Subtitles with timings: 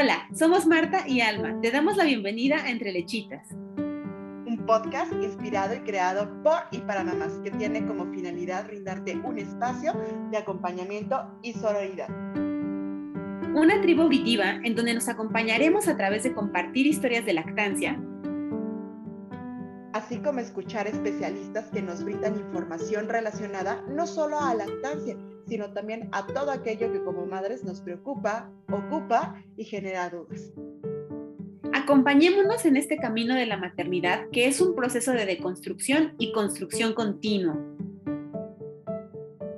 [0.00, 1.60] Hola, somos Marta y Alma.
[1.60, 3.52] Te damos la bienvenida a Entre Lechitas.
[3.76, 9.38] Un podcast inspirado y creado por y para mamás que tiene como finalidad brindarte un
[9.38, 9.92] espacio
[10.30, 12.08] de acompañamiento y sororidad.
[13.54, 18.00] Una tribu auditiva en donde nos acompañaremos a través de compartir historias de lactancia,
[19.92, 25.18] así como escuchar especialistas que nos brindan información relacionada no solo a lactancia,
[25.50, 30.52] sino también a todo aquello que como madres nos preocupa, ocupa y genera dudas.
[31.72, 36.94] Acompañémonos en este camino de la maternidad, que es un proceso de deconstrucción y construcción
[36.94, 37.58] continua.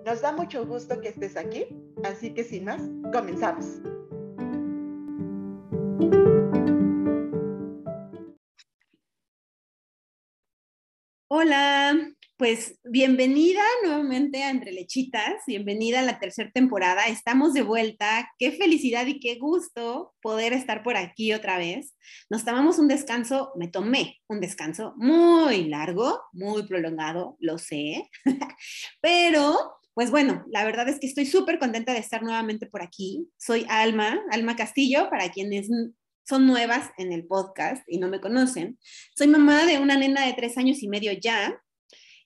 [0.07, 1.67] Nos da mucho gusto que estés aquí,
[2.05, 2.81] así que sin más,
[3.13, 3.67] comenzamos.
[11.29, 18.29] Hola, pues bienvenida nuevamente a Entre Lechitas, bienvenida a la tercera temporada, estamos de vuelta,
[18.37, 21.95] qué felicidad y qué gusto poder estar por aquí otra vez.
[22.29, 28.11] Nos tomamos un descanso, me tomé un descanso muy largo, muy prolongado, lo sé,
[29.01, 29.57] pero
[29.95, 33.29] pues bueno, la verdad es que estoy súper contenta de estar nuevamente por aquí.
[33.37, 35.69] Soy Alma, Alma Castillo, para quienes
[36.25, 38.81] son nuevas en el podcast y no me conocen.
[39.17, 41.57] Soy mamá de una nena de tres años y medio ya.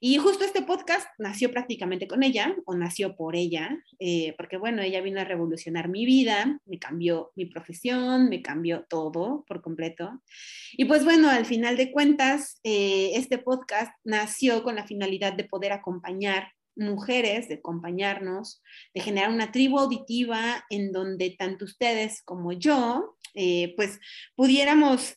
[0.00, 4.82] Y justo este podcast nació prácticamente con ella, o nació por ella, eh, porque bueno,
[4.82, 10.22] ella vino a revolucionar mi vida, me cambió mi profesión, me cambió todo por completo.
[10.72, 15.44] Y pues bueno, al final de cuentas, eh, este podcast nació con la finalidad de
[15.44, 18.62] poder acompañar mujeres, de acompañarnos,
[18.94, 23.98] de generar una tribu auditiva en donde tanto ustedes como yo, eh, pues
[24.34, 25.16] pudiéramos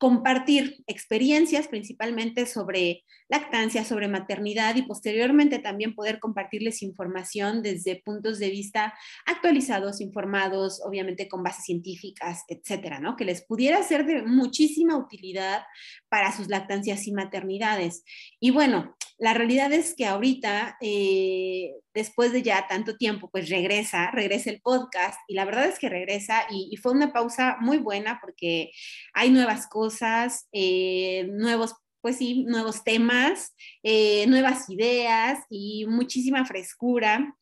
[0.00, 8.38] compartir experiencias principalmente sobre lactancia, sobre maternidad y posteriormente también poder compartirles información desde puntos
[8.38, 8.94] de vista
[9.26, 13.14] actualizados, informados, obviamente con bases científicas, etcétera, ¿no?
[13.14, 15.64] Que les pudiera ser de muchísima utilidad
[16.08, 18.02] para sus lactancias y maternidades.
[18.40, 24.10] Y bueno, la realidad es que ahorita, eh, después de ya tanto tiempo, pues regresa,
[24.12, 28.18] regresa el podcast y la verdad es que regresa y, fue una pausa muy buena
[28.22, 28.70] porque
[29.12, 37.36] hay nuevas cosas, eh, nuevos pues sí, nuevos temas, eh, nuevas ideas y muchísima frescura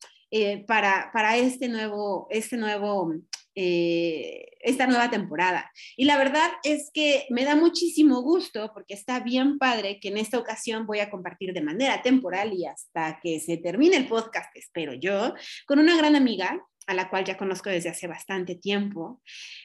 [0.66, 3.14] para, para, este nuevo, este nuevo
[3.60, 5.68] eh, esta nueva temporada.
[5.96, 10.16] Y la verdad es que me da muchísimo gusto porque está bien padre que en
[10.16, 14.54] esta ocasión voy a compartir de manera temporal y hasta que se termine el podcast,
[14.54, 15.34] espero yo,
[15.66, 19.20] con una gran amiga a la cual ya conozco desde hace bastante tiempo,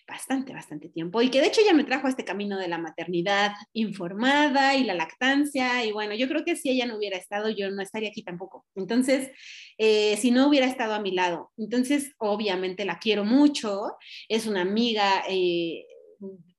[0.06, 2.78] bastante, bastante tiempo, y que de hecho ya me trajo a este camino de la
[2.78, 7.50] maternidad informada y la lactancia, y bueno, yo creo que si ella no hubiera estado,
[7.50, 8.66] yo no estaría aquí tampoco.
[8.76, 9.32] Entonces,
[9.78, 13.96] eh, si no hubiera estado a mi lado, entonces obviamente la quiero mucho,
[14.28, 15.24] es una amiga.
[15.30, 15.86] Eh,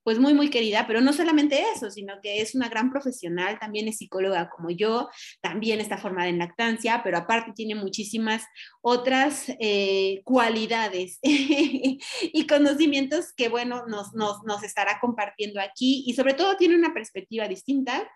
[0.05, 3.89] pues muy, muy querida, pero no solamente eso, sino que es una gran profesional, también
[3.89, 5.09] es psicóloga como yo,
[5.41, 8.45] también está formada en lactancia, pero aparte tiene muchísimas
[8.83, 16.05] otras eh, cualidades y conocimientos que, bueno, nos, nos, nos estará compartiendo aquí.
[16.07, 18.07] Y sobre todo tiene una perspectiva distinta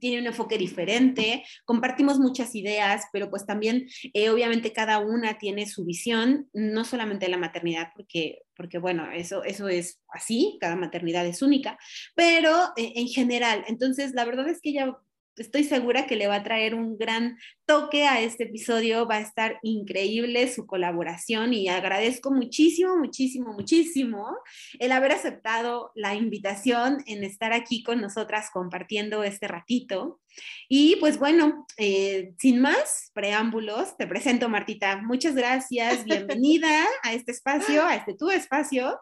[0.00, 5.66] tiene un enfoque diferente, compartimos muchas ideas, pero pues también eh, obviamente cada una tiene
[5.66, 10.76] su visión, no solamente de la maternidad, porque, porque bueno, eso, eso es así, cada
[10.76, 11.78] maternidad es única,
[12.14, 14.98] pero eh, en general, entonces la verdad es que ella
[15.40, 19.20] estoy segura que le va a traer un gran toque a este episodio, va a
[19.20, 24.36] estar increíble su colaboración y agradezco muchísimo, muchísimo, muchísimo
[24.78, 30.20] el haber aceptado la invitación en estar aquí con nosotras compartiendo este ratito.
[30.68, 35.00] Y pues bueno, eh, sin más preámbulos, te presento Martita.
[35.02, 38.98] Muchas gracias, bienvenida a este espacio, a este tu espacio.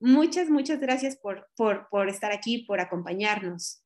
[0.00, 3.81] Muchas, muchas gracias por, por, por estar aquí, por acompañarnos.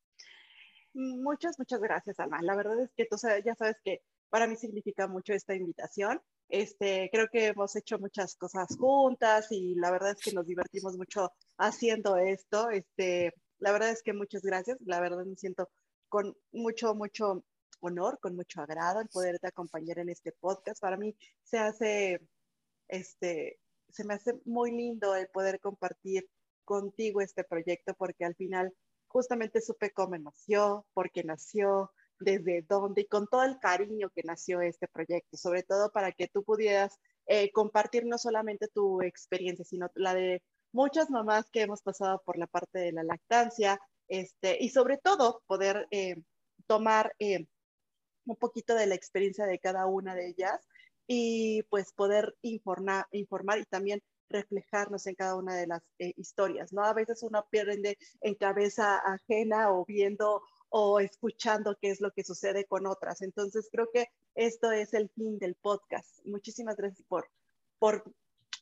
[0.97, 2.41] Muchas, muchas gracias, Alma.
[2.41, 6.19] La verdad es que tú ya sabes que para mí significa mucho esta invitación.
[6.49, 10.97] Este, creo que hemos hecho muchas cosas juntas y la verdad es que nos divertimos
[10.97, 11.29] mucho
[11.59, 12.71] haciendo esto.
[12.71, 14.79] Este, la verdad es que muchas gracias.
[14.85, 15.69] La verdad me siento
[16.09, 17.43] con mucho, mucho
[17.81, 20.81] honor, con mucho agrado el poderte acompañar en este podcast.
[20.81, 22.19] Para mí se hace,
[22.87, 23.59] este,
[23.89, 26.27] se me hace muy lindo el poder compartir
[26.65, 28.73] contigo este proyecto porque al final
[29.17, 34.21] justamente supe cómo nació, por qué nació, desde dónde y con todo el cariño que
[34.23, 39.65] nació este proyecto, sobre todo para que tú pudieras eh, compartir no solamente tu experiencia,
[39.65, 44.63] sino la de muchas mamás que hemos pasado por la parte de la lactancia, este,
[44.63, 46.17] y sobre todo poder eh,
[46.67, 47.47] tomar eh,
[48.27, 50.61] un poquito de la experiencia de cada una de ellas
[51.07, 56.73] y pues poder informar, informar y también reflejarnos en cada una de las eh, historias,
[56.73, 56.83] ¿no?
[56.83, 62.23] A veces uno pierde en cabeza ajena o viendo o escuchando qué es lo que
[62.23, 63.21] sucede con otras.
[63.21, 66.19] Entonces, creo que esto es el fin del podcast.
[66.25, 67.29] Muchísimas gracias por,
[67.79, 68.03] por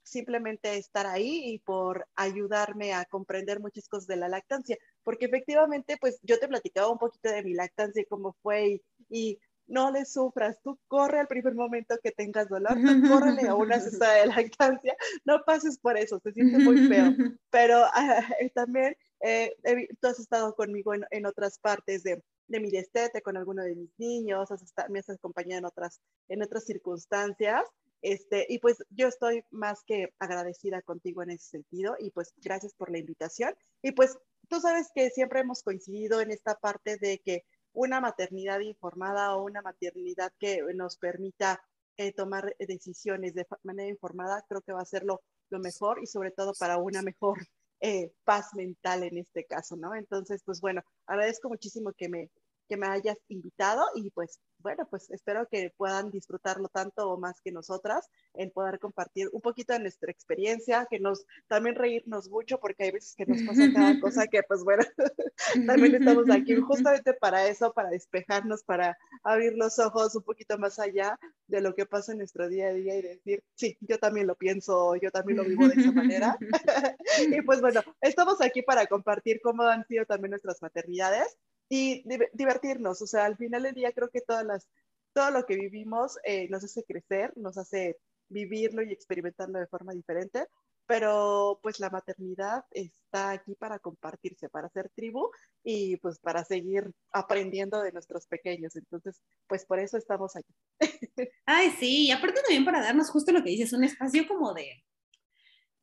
[0.05, 5.97] simplemente estar ahí y por ayudarme a comprender muchas cosas de la lactancia, porque efectivamente,
[5.99, 10.05] pues yo te platicaba un poquito de mi lactancia y cómo fue y, no le
[10.05, 14.27] sufras, tú corre al primer momento que tengas dolor, tú córrele a una cesta de
[14.27, 14.95] lactancia,
[15.25, 17.05] no pases por eso, se siente muy feo,
[17.49, 19.55] pero ah, eh, también eh,
[19.99, 23.89] tú has estado conmigo en, otras partes de, de, mi destete con alguno de mis
[23.97, 27.63] niños, has me has acompañado en otras, en otras circunstancias
[28.05, 32.75] este, y pues yo estoy más que agradecida contigo en ese sentido y pues gracias
[32.75, 33.55] por la invitación.
[33.81, 34.15] Y pues
[34.47, 37.45] tú sabes que siempre hemos coincidido en esta parte de que
[37.75, 41.61] una maternidad informada o una maternidad que nos permita
[41.97, 46.31] eh, tomar decisiones de manera informada, creo que va a ser lo, mejor y sobre
[46.31, 47.37] todo para una mejor
[47.79, 49.95] eh, paz mental en este caso, ¿no?
[49.95, 52.29] Entonces, pues bueno, agradezco muchísimo que me,
[52.67, 57.39] que me hayas invitado y pues bueno, pues espero que puedan disfrutarlo tanto o más
[57.39, 62.59] que nosotras, en poder compartir un poquito de nuestra experiencia, que nos también reírnos mucho,
[62.59, 64.83] porque hay veces que nos pasa cada cosa que, pues bueno,
[65.67, 70.79] también estamos aquí justamente para eso, para despejarnos, para abrir los ojos un poquito más
[70.79, 74.25] allá de lo que pasa en nuestro día a día y decir, sí, yo también
[74.25, 76.39] lo pienso, yo también lo vivo de esa manera.
[77.19, 81.37] y pues bueno, estamos aquí para compartir cómo han sido también nuestras maternidades
[81.69, 82.03] y
[82.33, 83.01] divertirnos.
[83.01, 84.67] O sea, al final del día creo que todas las,
[85.13, 87.97] todo lo que vivimos eh, nos hace crecer, nos hace
[88.29, 90.47] vivirlo y experimentarlo de forma diferente,
[90.87, 95.29] pero pues la maternidad está aquí para compartirse, para ser tribu
[95.63, 98.75] y pues para seguir aprendiendo de nuestros pequeños.
[98.75, 100.53] Entonces, pues por eso estamos aquí.
[101.45, 104.83] Ay, sí, y aparte también para darnos justo lo que dices, un espacio como de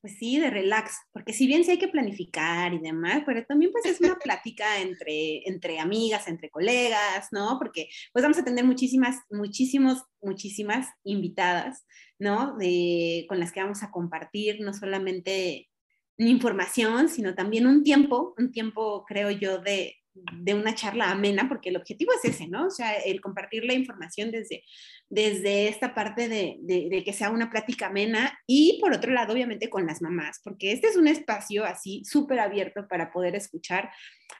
[0.02, 3.70] pues sí, de relax, porque si bien sí hay que planificar y demás, pero también
[3.70, 7.56] pues es una plática entre, entre amigas, entre colegas, ¿no?
[7.58, 11.87] Porque pues vamos a tener muchísimas, muchísimos, muchísimas invitadas,
[12.19, 12.56] ¿no?
[12.56, 15.69] De, con las que vamos a compartir no solamente
[16.19, 21.70] información, sino también un tiempo, un tiempo creo yo de, de una charla amena, porque
[21.70, 22.67] el objetivo es ese, ¿no?
[22.67, 24.64] O sea, el compartir la información desde,
[25.09, 29.70] desde esta parte de, de, que sea una plática amena y por otro lado, obviamente,
[29.70, 33.91] con las mamás, porque este es un espacio así súper abierto para poder escuchar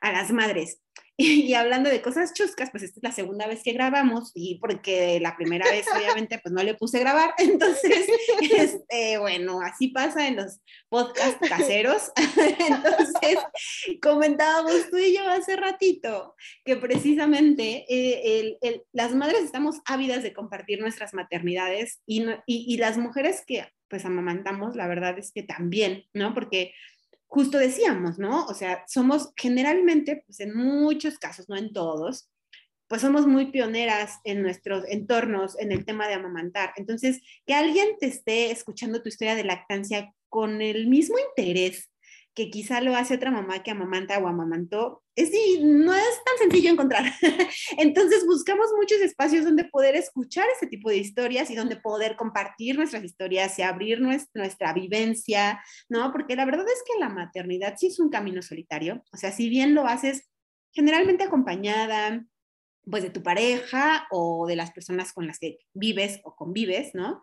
[0.01, 0.83] a las madres.
[1.17, 5.21] Y, hablando de cosas chuscas, pues esta es la segunda vez que grabamos y porque
[5.21, 8.07] la primera vez obviamente pues no le puse grabar, entonces,
[8.41, 12.11] este, bueno, así pasa en los podcasts caseros.
[12.69, 13.39] Entonces,
[14.01, 18.59] comentábamos tú y yo hace ratito que precisamente eh,
[18.93, 24.07] las madres estamos ávidas de compartir nuestras maternidades y, y, y las mujeres que pues
[24.07, 26.33] amamantamos, la verdad es que también, ¿no?
[26.33, 26.73] Porque
[27.33, 28.45] justo decíamos, ¿no?
[28.45, 32.31] O sea, somos generalmente, pues en muchos casos, no en todos,
[32.89, 36.75] pues somos muy pioneras en nuestros entornos en el tema de amamantar.
[36.77, 41.89] Entonces, que alguien te esté escuchando tu historia de lactancia con el mismo interés
[42.35, 45.31] que quizá lo hace otra mamá que amamanta o amamantó, es,
[45.61, 47.05] no es tan sencillo encontrar.
[47.79, 52.77] Entonces buscamos muchos espacios donde poder escuchar ese tipo de historias y donde poder compartir
[52.77, 56.11] nuestras historias y abrir nuestra vivencia, ¿no?
[56.13, 59.49] Porque la verdad es que la maternidad sí es un camino solitario, o sea, si
[59.49, 60.29] bien lo haces
[60.73, 62.25] generalmente acompañada,
[62.91, 67.23] pues de tu pareja o de las personas con las que vives o convives, ¿no?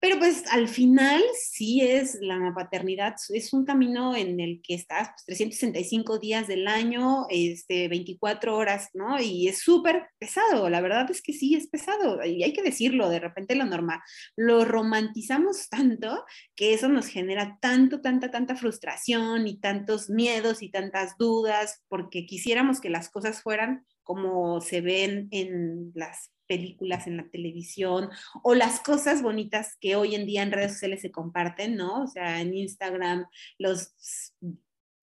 [0.00, 5.10] Pero pues al final sí es la paternidad, es un camino en el que estás
[5.26, 9.20] 365 pues, días del año, este, 24 horas, ¿no?
[9.20, 13.10] Y es súper pesado, la verdad es que sí es pesado, y hay que decirlo,
[13.10, 14.00] de repente lo normal,
[14.36, 16.24] lo romantizamos tanto
[16.56, 22.24] que eso nos genera tanto, tanta, tanta frustración y tantos miedos y tantas dudas, porque
[22.24, 28.10] quisiéramos que las cosas fueran como se ven en las películas en la televisión
[28.42, 32.02] o las cosas bonitas que hoy en día en redes sociales se comparten, ¿no?
[32.02, 33.24] O sea, en Instagram,
[33.56, 33.94] los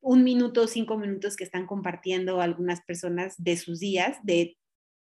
[0.01, 4.57] un minuto, cinco minutos que están compartiendo algunas personas de sus días, de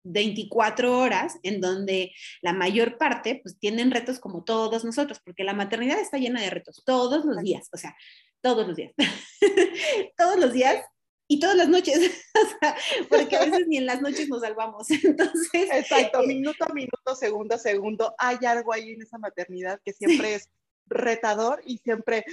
[0.03, 5.53] 24 horas, en donde la mayor parte, pues tienen retos como todos nosotros, porque la
[5.53, 7.97] maternidad está llena de retos todos los días, o sea,
[8.41, 8.93] todos los días.
[10.17, 10.85] todos los días
[11.31, 11.99] y todas las noches,
[13.09, 14.89] porque a veces ni en las noches nos salvamos.
[15.03, 19.79] Entonces, exacto, eh, minuto a minuto, segundo a segundo, hay algo ahí en esa maternidad
[19.85, 20.49] que siempre es
[20.87, 22.25] retador y siempre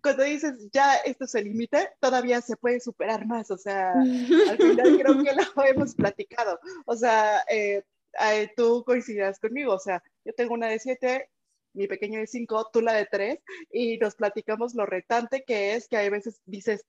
[0.00, 4.56] cuando dices ya esto es el límite, todavía se puede superar más, o sea, al
[4.56, 7.82] final creo que lo hemos platicado, o sea, eh,
[8.56, 11.30] tú coincidas conmigo, o sea, yo tengo una de siete,
[11.72, 13.40] mi pequeño de cinco, tú la de tres,
[13.72, 16.84] y nos platicamos lo retante que es, que hay veces dices,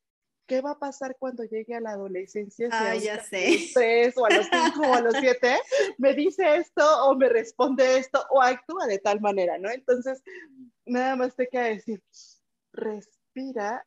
[0.48, 2.70] ¿qué va a pasar cuando llegue a la adolescencia?
[2.72, 3.46] Ah, ya sé.
[3.46, 5.58] A los tres, o a los cinco, o a los siete,
[5.98, 9.70] me dice esto, o me responde esto, o actúa de tal manera, ¿no?
[9.70, 10.24] Entonces,
[10.86, 12.02] nada más te queda decir,
[12.72, 13.86] respira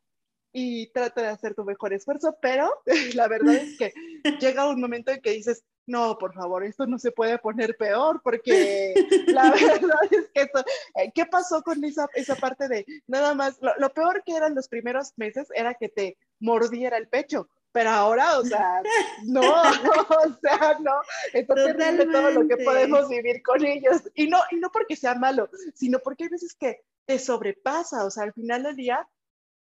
[0.53, 2.71] y trata de hacer tu mejor esfuerzo, pero
[3.15, 3.93] la verdad es que
[4.39, 8.21] llega un momento en que dices, no, por favor, esto no se puede poner peor,
[8.23, 8.93] porque
[9.27, 10.63] la verdad es que esto,
[10.95, 13.59] eh, ¿qué pasó con esa, esa parte de nada más?
[13.77, 18.37] Lo, peor que eran los primeros meses era que te mordiera el pecho, pero ahora,
[18.37, 18.81] o sea,
[19.23, 19.41] no,
[20.25, 20.91] o sea, no,
[21.31, 25.15] es terrible todo lo que podemos vivir con ellos, y no, y no porque sea
[25.15, 29.07] malo, sino porque hay veces que te sobrepasa, o sea, al final del día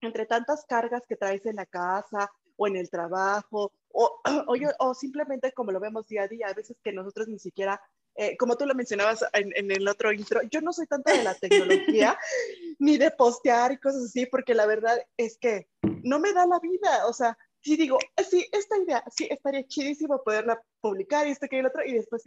[0.01, 4.21] entre tantas cargas que traes en la casa o en el trabajo, o,
[4.79, 7.81] o, simplemente como lo vemos día a día, a veces que nosotros ni siquiera,
[8.17, 11.23] eh, como tú lo mencionabas en, en, el otro intro, yo no soy tanto de
[11.23, 12.17] la tecnología,
[12.79, 15.67] ni de postear y cosas así, porque la verdad es que
[16.03, 20.23] no me da la vida, o sea, sí digo, sí, esta idea, sí, estaría chidísimo
[20.23, 22.23] poderla publicar y esto que el otro, y después,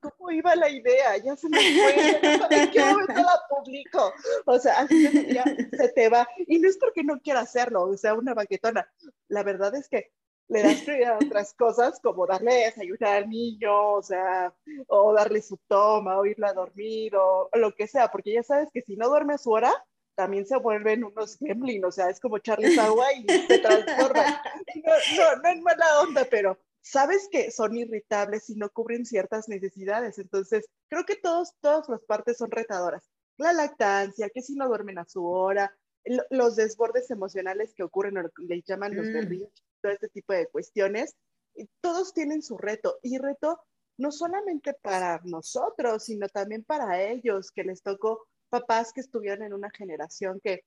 [0.00, 1.16] ¿cómo iba la idea?
[1.16, 2.20] Ya se me fue,
[2.50, 4.12] ¿en qué momento la publico?
[4.46, 4.86] O sea,
[5.28, 8.88] ya se te va, y no es porque no quiera hacerlo, o sea, una baquetona,
[9.28, 10.12] la verdad es que
[10.52, 14.54] le das prioridad a otras cosas como darle desayunar al niño, o sea,
[14.88, 18.42] o darle su toma, o irla a dormir, o, o lo que sea, porque ya
[18.42, 19.72] sabes que si no duerme a su hora,
[20.14, 24.34] también se vuelven unos gremlin, o sea, es como echarles agua y se transforman.
[24.74, 29.48] No, no, no es mala onda, pero sabes que son irritables y no cubren ciertas
[29.48, 30.18] necesidades.
[30.18, 33.08] Entonces, creo que todos, todas las partes son retadoras.
[33.38, 35.74] La lactancia, que si no duermen a su hora,
[36.30, 39.12] los desbordes emocionales que ocurren, o le llaman los mm.
[39.12, 41.16] berrinches, todo este tipo de cuestiones,
[41.80, 42.98] todos tienen su reto.
[43.02, 43.60] Y reto
[43.98, 49.54] no solamente para nosotros, sino también para ellos, que les tocó papás que estuvieron en
[49.54, 50.64] una generación que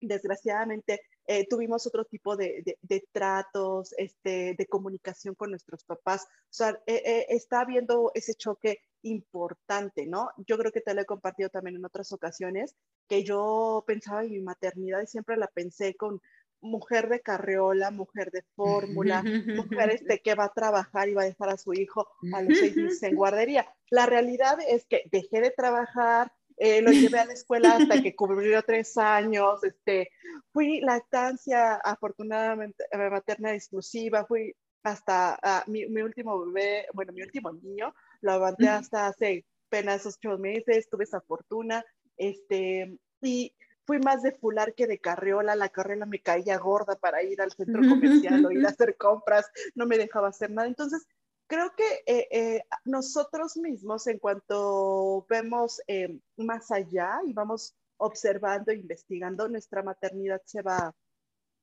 [0.00, 2.76] desgraciadamente eh, tuvimos otro tipo de,
[3.12, 6.24] tratos, este, de comunicación con nuestros papás.
[6.24, 10.30] O sea, eh, eh, está habiendo ese choque importante, ¿no?
[10.46, 12.74] Yo creo que te lo he compartido también en otras ocasiones,
[13.08, 16.20] que yo pensaba en mi maternidad y siempre la pensé con
[16.64, 21.26] mujer de carriola, mujer de fórmula, mujer este, que va a trabajar y va a
[21.26, 23.66] dejar a su hijo a los seis meses en guardería.
[23.90, 28.14] La realidad es que dejé de trabajar, eh, lo llevé a la escuela hasta que
[28.14, 30.10] cumplió tres años, este,
[30.52, 37.22] fui lactancia afortunadamente eh, materna exclusiva, fui hasta ah, mi, mi, último bebé, bueno, mi
[37.22, 41.84] último niño, lo aguanté hasta hace apenas ocho meses, tuve esa fortuna,
[42.16, 43.52] este, y
[43.86, 47.52] fui más de fular que de carriola, la carriola me caía gorda para ir al
[47.52, 51.06] centro comercial o ir a hacer compras, no me dejaba hacer nada, entonces
[51.46, 58.72] creo que eh, eh, nosotros mismos, en cuanto vemos eh, más allá y vamos observando
[58.72, 60.94] e investigando, nuestra maternidad se va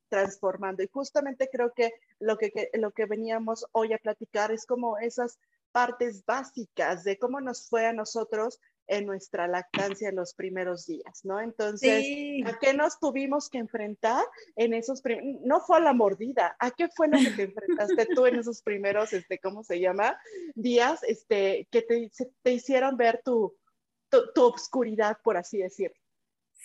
[0.09, 0.83] transformando.
[0.83, 5.39] Y justamente creo que lo que, lo que veníamos hoy a platicar es como esas
[5.71, 8.59] partes básicas de cómo nos fue a nosotros
[8.91, 11.39] en nuestra lactancia en los primeros días, ¿no?
[11.39, 12.05] Entonces,
[12.45, 14.23] ¿a qué nos tuvimos que enfrentar
[14.57, 15.41] en esos primeros?
[15.45, 18.61] No fue a la mordida, ¿a qué fue lo que te enfrentaste tú en esos
[18.61, 20.19] primeros, este, ¿cómo se llama?
[20.55, 22.11] Días, este, que te,
[22.43, 23.57] te hicieron ver tu,
[24.09, 25.95] tu, tu obscuridad, por así decirlo.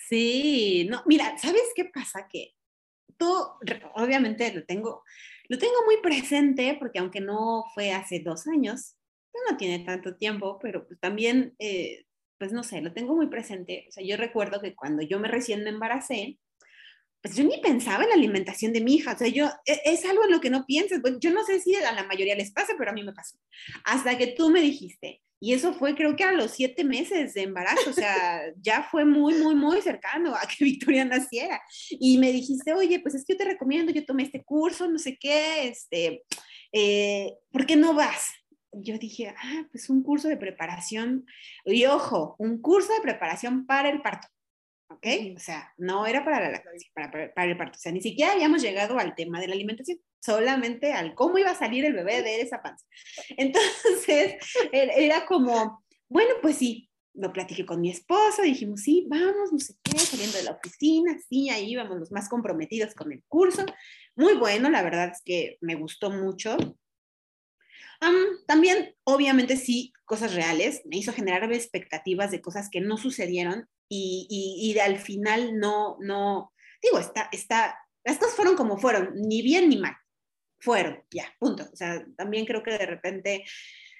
[0.09, 2.27] Sí, no, mira, ¿sabes qué pasa?
[2.27, 2.55] Que
[3.15, 3.33] tú,
[3.95, 5.03] obviamente lo tengo,
[5.47, 8.97] lo tengo muy presente porque aunque no fue hace dos años,
[9.49, 12.06] no tiene tanto tiempo, pero pues también eh,
[12.37, 13.85] pues no sé, lo tengo muy presente.
[13.89, 16.39] O sea, yo recuerdo que cuando yo me recién me embaracé,
[17.21, 19.13] pues yo ni pensaba en la alimentación de mi hija.
[19.13, 21.01] O sea, yo, e, es, algo en lo que no piensas.
[21.01, 23.37] Bueno, yo no sé si a la mayoría les pasa, pero a mí me pasó.
[23.83, 27.43] Hasta que tú me dijiste, y eso fue creo que a los siete meses de
[27.43, 31.61] embarazo, o sea, ya fue muy, muy, muy cercano a que Victoria naciera.
[31.91, 34.99] Y me dijiste, oye, pues es que yo te recomiendo, yo tomé este curso, no
[34.99, 36.23] sé qué, este,
[36.71, 38.27] eh, ¿por qué no vas?
[38.71, 41.25] Yo dije, ah, pues un curso de preparación,
[41.65, 44.27] y ojo, un curso de preparación para el parto,
[44.89, 45.05] ¿ok?
[45.35, 48.33] O sea, no era para la lactancia, para, para, el parto, o sea, ni siquiera
[48.33, 52.21] habíamos llegado al tema de la alimentación, solamente al cómo iba a salir el bebé
[52.21, 52.85] de esa panza.
[53.37, 54.35] Entonces,
[54.71, 59.73] era como, bueno, pues sí, lo platiqué con mi esposo, dijimos, sí, vamos, no sé
[59.83, 63.65] qué, saliendo de la oficina, sí, ahí íbamos los más comprometidos con el curso.
[64.15, 66.57] Muy bueno, la verdad es que me gustó mucho
[68.45, 74.27] también, obviamente, sí, cosas reales, me hizo generar expectativas de cosas que no sucedieron y,
[74.29, 79.69] y, al final no, no, digo, está, está, las cosas fueron como fueron, ni bien
[79.69, 79.95] ni mal,
[80.59, 81.67] fueron, ya, punto.
[81.71, 83.45] O sea, también creo que de repente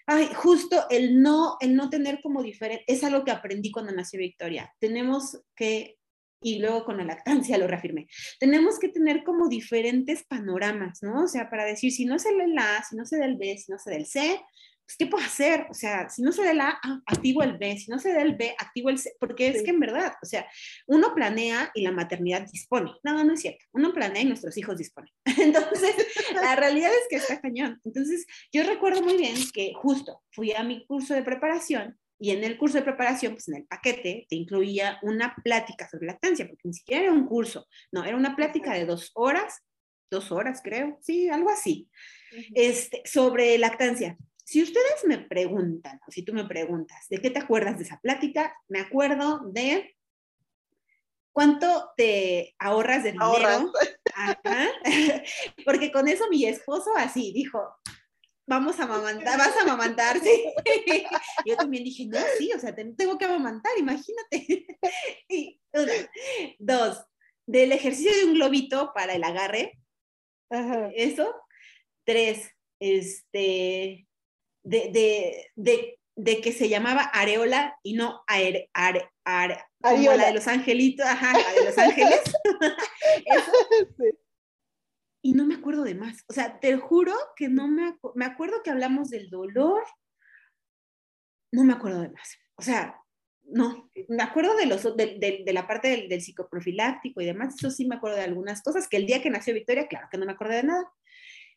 [0.10, 4.20] Ay, justo el no, el no tener como diferente, es algo que aprendí cuando nació
[4.20, 4.74] Victoria.
[4.80, 5.97] Tenemos que,
[6.42, 8.08] y luego con la lactancia lo reafirmé,
[8.40, 11.24] tenemos que tener como diferentes panoramas, ¿no?
[11.24, 13.38] O sea, para decir, si no se lee el A, si no se da el
[13.38, 14.40] B, si no se da el C,
[14.88, 15.68] pues, ¿qué puedo hacer?
[15.70, 18.14] O sea, si no se da el A, ah, activo el B, si no se
[18.14, 20.48] da el B, activo el C, porque es que en verdad, o sea,
[20.86, 22.94] uno planea y la maternidad dispone.
[23.04, 23.66] No, no es cierto.
[23.74, 25.12] Uno planea y nuestros hijos disponen.
[25.26, 25.94] Entonces,
[26.36, 27.82] la realidad es que está cañón.
[27.84, 32.44] Entonces, yo recuerdo muy bien que justo fui a mi curso de preparación y en
[32.44, 36.68] el curso de preparación, pues en el paquete te incluía una plática sobre lactancia, porque
[36.68, 39.62] ni siquiera era un curso, no, era una plática de dos horas,
[40.10, 41.90] dos horas creo, sí, algo así,
[42.56, 44.18] este, sobre lactancia.
[44.44, 48.00] Si ustedes me preguntan, o si tú me preguntas, ¿de qué te acuerdas de esa
[48.00, 48.56] plática?
[48.70, 49.94] Me acuerdo de
[51.34, 53.72] cuánto te ahorras de dinero.
[55.66, 57.62] Porque con eso mi esposo así dijo,
[58.48, 60.46] vamos a amamantar, vas a amamantar, sí.
[61.46, 64.66] Yo también dije, no, sí, o sea, tengo que amamantar, imagínate.
[65.30, 65.60] Y
[66.58, 67.06] dos,
[67.46, 69.78] del ejercicio de un globito para el agarre,
[70.96, 71.36] eso.
[72.06, 72.50] Tres,
[72.80, 74.08] este,
[74.64, 80.34] de, de, de, que se llamaba Areola y no are, are, are, como la de
[80.34, 82.22] los angelitos, ajá, la de los ángeles.
[85.28, 86.24] Y no me acuerdo de más.
[86.30, 89.84] O sea, te juro que no me, me acuerdo que hablamos del dolor,
[91.52, 92.38] no me acuerdo de más.
[92.56, 92.96] O sea,
[93.44, 97.56] no, me acuerdo de, los, de, de, de la parte del, del, psicoprofiláctico y demás,
[97.56, 100.18] eso sí me acuerdo de algunas cosas, que el día que nació Victoria, claro que
[100.18, 100.90] no me acuerdo de nada.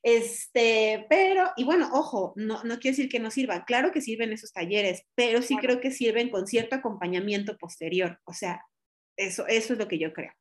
[0.02, 4.32] Este, pero, y bueno, ojo, no, no quiero decir que no sirvan, claro que sirven
[4.32, 8.64] esos talleres, pero sí creo que sirven con cierto acompañamiento posterior, o sea,
[9.16, 10.32] eso, eso es lo que yo creo.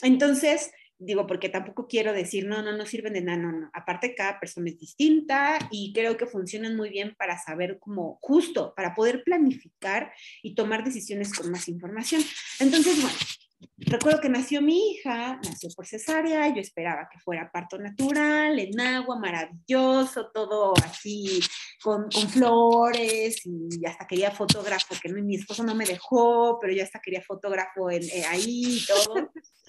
[0.00, 0.72] Entonces,
[1.04, 3.70] digo, porque tampoco quiero decir, no, no, no sirven de nada, no, no.
[3.72, 8.74] Aparte, cada persona es distinta y creo que funcionan muy bien para saber cómo, justo,
[8.74, 12.22] para poder planificar y tomar decisiones con más información.
[12.60, 13.16] Entonces, bueno,
[13.78, 18.80] Recuerdo que nació mi hija, nació por cesárea, yo esperaba que fuera parto natural, en
[18.80, 21.40] agua, maravilloso, todo así,
[21.82, 26.82] con, con flores, y hasta quería fotógrafo, que mi esposo no me dejó, pero yo
[26.82, 29.30] hasta quería fotógrafo en, eh, ahí y todo.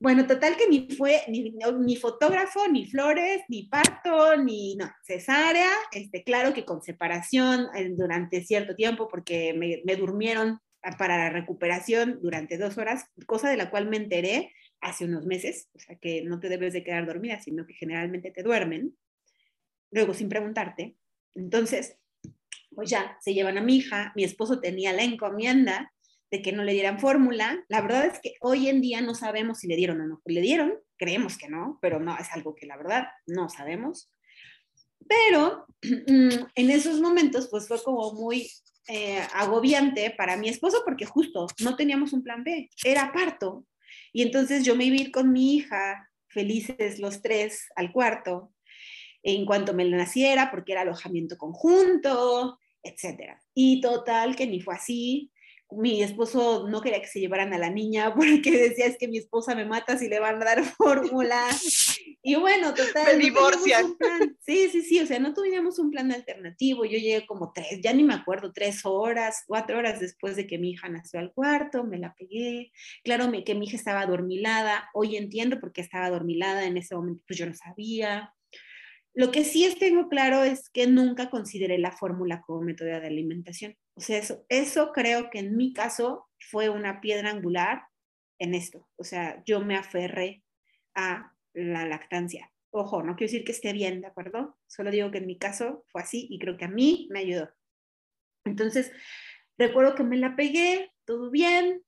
[0.00, 5.70] Bueno, total que ni fue ni, ni, fotógrafo, ni flores, ni parto, ni no, cesárea,
[5.92, 10.60] este, claro que con separación eh, durante cierto tiempo, porque me, me durmieron
[10.96, 15.68] para la recuperación durante dos horas, cosa de la cual me enteré hace unos meses,
[15.74, 18.96] o sea que no te debes de quedar dormida, sino que generalmente te duermen,
[19.90, 20.96] luego sin preguntarte.
[21.34, 21.96] Entonces,
[22.74, 25.92] pues ya, se llevan a mi hija, mi esposo tenía la encomienda
[26.30, 27.64] de que no le dieran fórmula.
[27.68, 30.22] La verdad es que hoy en día no sabemos si le dieron o no.
[30.24, 34.12] Le dieron, creemos que no, pero no, es algo que la verdad no sabemos.
[35.08, 38.50] Pero en esos momentos, pues fue como muy
[38.88, 43.66] eh, agobiante para mi esposo porque justo no teníamos un plan B, era parto.
[44.12, 48.52] Y entonces yo me iba a ir con mi hija, felices los tres, al cuarto,
[49.22, 53.36] en cuanto me naciera, porque era alojamiento conjunto, etc.
[53.54, 55.32] Y total, que ni fue así
[55.70, 59.18] mi esposo no quería que se llevaran a la niña porque decía es que mi
[59.18, 61.46] esposa me mata si le van a dar fórmula.
[62.22, 63.16] Y bueno, total.
[63.16, 63.96] Me divorcian.
[64.40, 66.84] sí, sí, sí, o sea, no tuvimos un plan alternativo.
[66.84, 70.58] Yo llegué como tres, ya ni me acuerdo, tres horas, cuatro horas después de que
[70.58, 72.72] mi hija nació al cuarto, me la pegué.
[73.04, 74.90] Claro que mi hija estaba dormilada.
[74.94, 78.34] Hoy entiendo por qué estaba dormilada en ese momento, pues yo no sabía.
[79.14, 83.06] Lo que sí es, tengo claro es que nunca consideré la fórmula como método de
[83.06, 83.76] alimentación.
[83.98, 87.82] O sea, eso, eso creo que en mi caso fue una piedra angular
[88.38, 88.88] en esto.
[88.94, 90.44] O sea, yo me aferré
[90.94, 92.52] a la lactancia.
[92.70, 94.56] Ojo, no quiero decir que esté bien, ¿de acuerdo?
[94.68, 97.50] Solo digo que en mi caso fue así y creo que a mí me ayudó.
[98.44, 98.92] Entonces,
[99.58, 101.82] recuerdo que me la pegué, todo bien,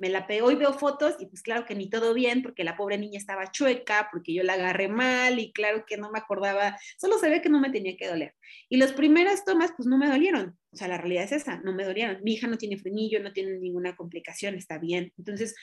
[0.00, 2.76] me la pegó y veo fotos y pues claro que ni todo bien porque la
[2.76, 6.78] pobre niña estaba chueca, porque yo la agarré mal y claro que no me acordaba,
[6.98, 8.34] solo ve que no me tenía que doler.
[8.68, 11.74] Y las primeras tomas pues no me dolieron, o sea, la realidad es esa, no
[11.74, 12.18] me dolieron.
[12.22, 15.12] Mi hija no tiene frenillo, no tiene ninguna complicación, está bien.
[15.18, 15.54] Entonces,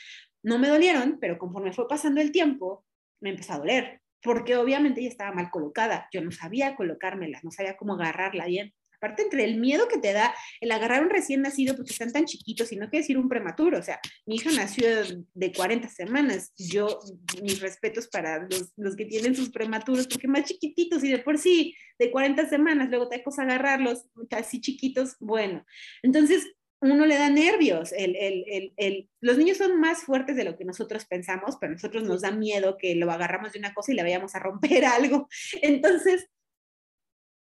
[0.43, 2.85] no me dolieron, pero conforme fue pasando el tiempo,
[3.19, 7.51] me empezó a doler, porque obviamente ella estaba mal colocada, yo no sabía colocármela, no
[7.51, 8.73] sabía cómo agarrarla bien.
[8.97, 12.25] Aparte, entre el miedo que te da el agarrar un recién nacido porque están tan
[12.25, 14.87] chiquitos, y no quiere decir un prematuro, o sea, mi hija nació
[15.33, 16.99] de 40 semanas, yo,
[17.41, 21.37] mis respetos para los, los que tienen sus prematuros, porque más chiquititos y de por
[21.37, 25.65] sí, de 40 semanas, luego te cosa agarrarlos casi chiquitos, bueno,
[26.03, 26.45] entonces
[26.79, 30.65] uno le da nervios, el, el, el, los niños son más fuertes de lo que
[30.65, 34.03] nosotros pensamos, pero nosotros nos da miedo que lo agarramos de una cosa y le
[34.03, 35.27] vayamos a romper algo,
[35.61, 36.27] entonces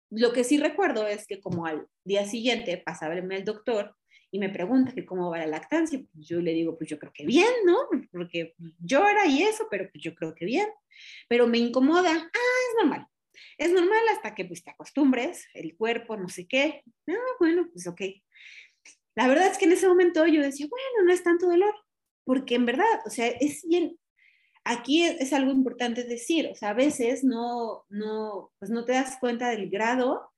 [0.09, 3.95] Lo que sí recuerdo es que como al día siguiente pasaba el doctor
[4.31, 7.11] y me pregunta que cómo va la lactancia, pues yo le digo, pues yo creo
[7.13, 7.77] que bien, ¿no?
[8.11, 10.67] Porque llora y eso, pero pues yo creo que bien.
[11.29, 13.07] Pero me incomoda, ah, es normal.
[13.57, 16.83] Es normal hasta que pues te acostumbres, el cuerpo, no sé qué.
[17.07, 18.01] Ah, bueno, pues ok.
[19.15, 21.73] La verdad es que en ese momento yo decía, bueno, no es tanto dolor,
[22.23, 23.97] porque en verdad, o sea, es bien,
[24.67, 29.17] aquí es, algo importante decir, o sea, a veces no, no, pues no te das
[29.19, 30.30] cuenta del grado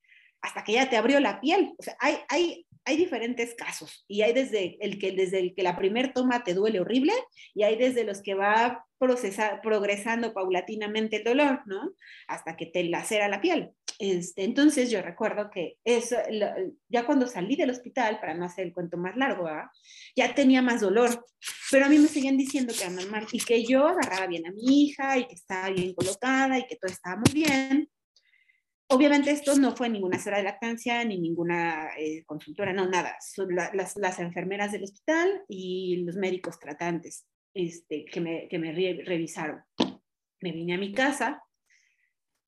[0.42, 1.74] hasta que ya te abrió la piel.
[1.78, 5.63] O sea, hay, hay, hay diferentes casos y hay desde el que, desde el que
[5.63, 7.13] la primer toma te duele horrible
[7.54, 11.94] y hay desde los que va procesar, progresando paulatinamente el dolor, ¿no?
[12.28, 13.72] Hasta que te lacera la piel.
[14.00, 16.16] Este, entonces yo recuerdo que eso,
[16.88, 19.48] ya cuando salí del hospital, para no hacer el cuento más largo,
[20.16, 21.26] ya tenía más dolor,
[21.70, 24.52] pero a mí me seguían diciendo que era normal y que yo agarraba bien a
[24.52, 27.90] mi hija y que estaba bien colocada y que todo estaba muy bien
[28.92, 33.18] Obviamente esto no fue ninguna sala de lactancia ni ninguna eh, consultora, no, nada.
[33.22, 38.72] Son las, las, enfermeras del hospital y los médicos tratantes este, que me, que me
[38.72, 39.62] revisaron.
[40.42, 41.44] Me vine a mi casa.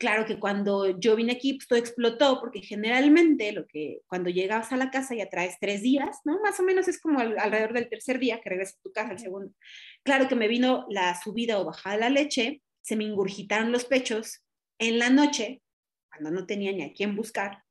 [0.02, 4.72] Claro que cuando yo vine aquí, pues todo explotó, porque generalmente lo que cuando llegabas
[4.72, 6.42] a la casa ya traes tres días, ¿no?
[6.42, 9.20] Más o menos es como alrededor del tercer día que regresas a tu casa, el
[9.20, 9.54] segundo.
[10.02, 13.86] Claro que me vino la subida o bajada de la leche, se me ingurgitaron los
[13.86, 14.42] pechos.
[14.80, 15.62] En la noche
[16.10, 17.64] cuando no tenía ni a quién buscar.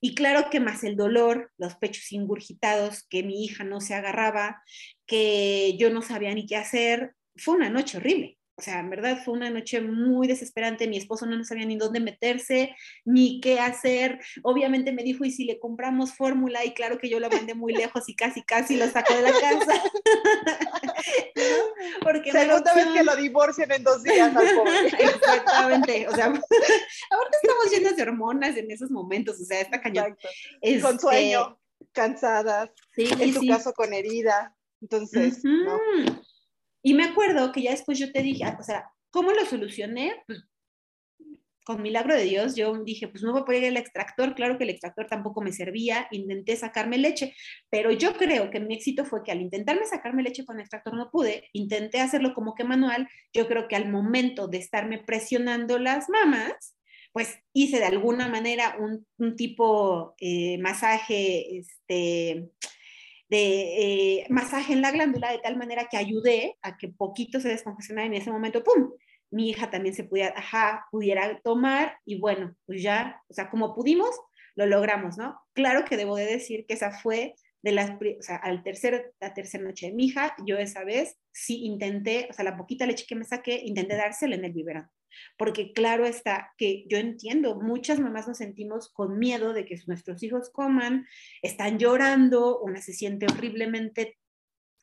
[0.00, 4.62] Y claro que más el dolor, los pechos ingurgitados, que mi hija no se agarraba,
[5.04, 8.38] que yo no sabía ni qué hacer, fue una noche horrible.
[8.56, 10.86] O sea, en verdad fue una noche muy desesperante.
[10.86, 14.20] Mi esposo no sabía ni dónde meterse, ni qué hacer.
[14.42, 16.64] Obviamente me dijo, ¿y si le compramos fórmula?
[16.64, 19.32] Y claro que yo lo mandé muy lejos y casi, casi lo saco de la
[19.32, 19.82] casa.
[22.02, 24.32] Porque Segunda vez que lo divorcian en dos días
[24.98, 26.06] Exactamente.
[26.08, 29.40] O sea, ahorita estamos llenas de hormonas en esos momentos.
[29.40, 30.16] O sea, está cañón.
[30.60, 31.58] Este, con sueño,
[31.90, 32.70] cansadas.
[32.94, 34.56] Sí, en tu caso con herida.
[34.80, 35.80] Entonces, ¿no?
[36.84, 40.22] Y me acuerdo que ya después yo te dije, o sea, ¿cómo lo solucioné?
[40.26, 40.44] Pues
[41.64, 44.64] con milagro de Dios, yo dije, pues no voy a poner el extractor, claro que
[44.64, 47.34] el extractor tampoco me servía, intenté sacarme leche,
[47.70, 50.94] pero yo creo que mi éxito fue que al intentarme sacarme leche con el extractor
[50.94, 55.78] no pude, intenté hacerlo como que manual, yo creo que al momento de estarme presionando
[55.78, 56.76] las mamas,
[57.12, 62.50] pues hice de alguna manera un, un tipo eh, masaje, este,
[63.34, 67.48] de eh, masaje en la glándula de tal manera que ayudé a que poquito se
[67.48, 68.92] descongestionara en ese momento, ¡pum!
[69.32, 70.32] Mi hija también se pudiera,
[70.92, 74.10] pudiera tomar y bueno, pues ya, o sea, como pudimos,
[74.54, 75.36] lo logramos, ¿no?
[75.52, 77.90] Claro que debo de decir que esa fue de las,
[78.40, 82.44] al tercer, la tercera noche de mi hija, yo esa vez sí intenté, o sea,
[82.44, 84.88] la poquita leche que me saqué, intenté dársela en el biberón
[85.36, 90.22] porque claro está que yo entiendo, muchas mamás nos sentimos con miedo de que nuestros
[90.22, 91.06] hijos coman,
[91.42, 94.18] están llorando, una se siente horriblemente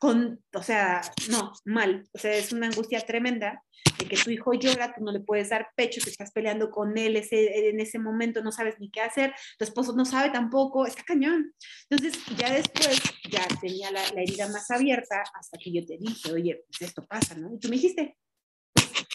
[0.01, 3.63] con, o sea, no, mal, o sea, es una angustia tremenda
[3.99, 6.97] de que tu hijo llora, tú no le puedes dar pecho, te estás peleando con
[6.97, 10.87] él ese, en ese momento, no sabes ni qué hacer, tu esposo no sabe tampoco,
[10.87, 11.53] está cañón.
[11.87, 16.33] Entonces, ya después, ya tenía la, la herida más abierta hasta que yo te dije,
[16.33, 17.53] oye, pues esto pasa, ¿no?
[17.53, 18.17] Y tú me dijiste,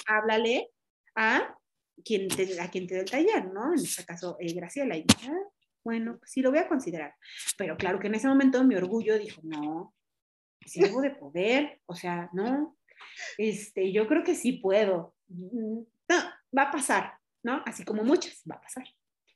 [0.07, 0.71] háblale
[1.17, 1.59] a
[2.05, 3.73] quien te, a quien te dé el taller, ¿no?
[3.73, 4.97] En este caso, eh, Graciela.
[4.97, 5.51] Y dije, ah,
[5.83, 7.15] bueno, pues sí lo voy a considerar.
[7.57, 9.95] Pero claro que en ese momento mi orgullo dijo, no,
[10.65, 12.77] si debo de poder, o sea, no,
[13.39, 15.15] este, yo creo que sí puedo.
[15.29, 16.17] Mm, no,
[16.57, 17.63] va a pasar, ¿no?
[17.67, 18.85] Así como muchas, va a pasar.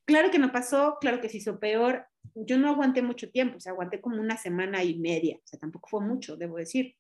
[0.05, 2.07] Claro que no pasó, claro que se hizo peor.
[2.35, 5.59] Yo no aguanté mucho tiempo, o sea, aguanté como una semana y media, o sea,
[5.59, 6.97] tampoco fue mucho, debo decir.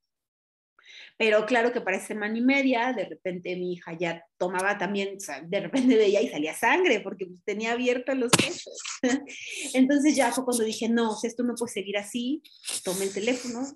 [1.16, 5.20] Pero claro que para semana y media, de repente mi hija ya tomaba también, o
[5.20, 8.82] sea, de repente veía y salía sangre porque pues, tenía abiertos los pesos.
[9.74, 12.42] Entonces ya fue cuando dije, no, esto no puede seguir así.
[12.84, 13.66] Tomé el teléfono,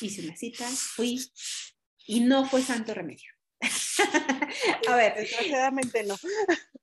[0.00, 1.20] hice una cita, fui
[2.06, 3.30] y no fue santo remedio.
[4.88, 6.16] A ver, desgraciadamente no.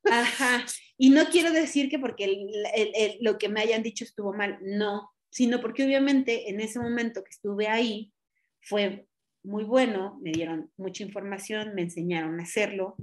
[0.05, 0.65] Ajá.
[0.97, 2.47] Y no quiero decir que porque
[3.21, 7.31] lo que me hayan dicho estuvo mal, no, sino porque obviamente en ese momento que
[7.31, 8.11] estuve ahí
[8.61, 9.07] fue
[9.43, 12.95] muy bueno, me dieron mucha información, me enseñaron a hacerlo,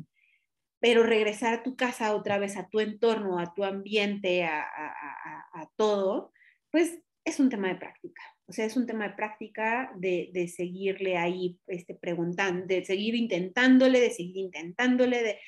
[0.81, 4.65] pero regresar a tu casa otra vez, a tu entorno, a tu ambiente, a,
[5.77, 6.33] todo,
[6.71, 8.23] pues es un tema de práctica.
[8.47, 14.01] O sea, es un tema de práctica de, seguirle ahí este, preguntando, de seguir intentándole,
[14.01, 15.39] de seguir intentándole, de,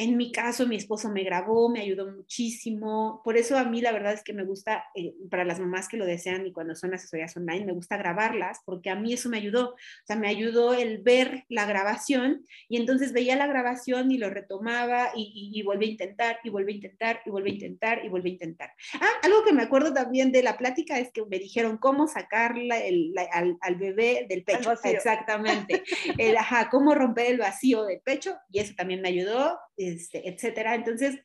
[0.00, 3.20] en mi caso, mi esposo me grabó, me ayudó muchísimo.
[3.22, 5.98] Por eso a mí la verdad es que me gusta, eh, para las mamás que
[5.98, 9.36] lo desean y cuando son asesorías online, me gusta grabarlas porque a mí eso me
[9.36, 9.72] ayudó.
[9.72, 14.30] O sea, me ayudó el ver la grabación y entonces veía la grabación y lo
[14.30, 18.08] retomaba y, y, volví a intentar y volví a intentar y volví a intentar y
[18.08, 18.72] volví a intentar.
[18.94, 22.56] Ah, algo que me acuerdo también de la plática es que me dijeron cómo sacar
[22.56, 24.72] el, al, al, bebé del pecho.
[24.82, 25.82] Exactamente.
[26.16, 29.58] el, ajá, cómo romper el vacío del pecho y eso también me ayudó
[29.90, 30.74] este, etcétera.
[30.74, 31.20] Entonces,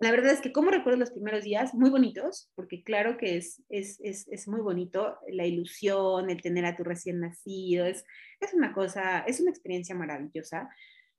[0.00, 3.62] la verdad es que como recuerdo los primeros días, muy bonitos, porque claro que es,
[3.68, 8.04] es, es, es, muy bonito la ilusión, el tener a tu recién nacido, es,
[8.40, 10.70] es una cosa, es una experiencia maravillosa,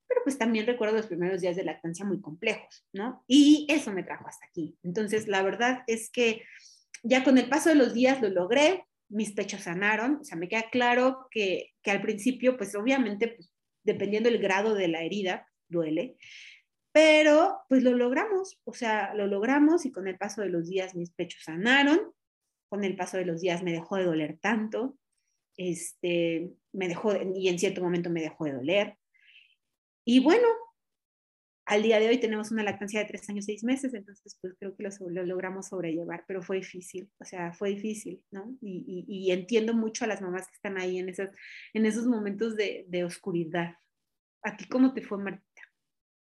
[0.08, 3.24] pero pues también recuerdo los primeros días de lactancia muy complejos, ¿no?
[3.28, 4.76] Y eso me trajo hasta aquí.
[4.84, 6.44] Entonces, la verdad es que
[7.04, 10.50] ya con el paso de los días lo logré, mis pechos sanaron, o sea, me
[10.50, 13.54] queda claro que, que al principio, pues obviamente, pues,
[13.84, 16.18] dependiendo del grado de la herida, duele,
[16.92, 20.96] pero pues lo logramos, o sea, lo logramos y con el paso de los días
[20.96, 22.00] mis pechos sanaron,
[22.70, 24.98] con el paso de los días me dejó de doler tanto,
[25.58, 28.98] este, me dejó, y en cierto momento me dejó de doler.
[30.06, 30.48] Y bueno,
[31.66, 34.76] al día de hoy tenemos una lactancia de tres años, seis meses, entonces pues creo
[34.76, 38.58] que lo, logramos sobrellevar, pero fue difícil, o sea, fue difícil, ¿no?
[38.62, 41.30] Y, y, entiendo mucho a las mamás que están ahí en esos,
[41.74, 43.76] en esos momentos de, de oscuridad.
[44.44, 45.44] ¿A ti cómo te fue, Marta?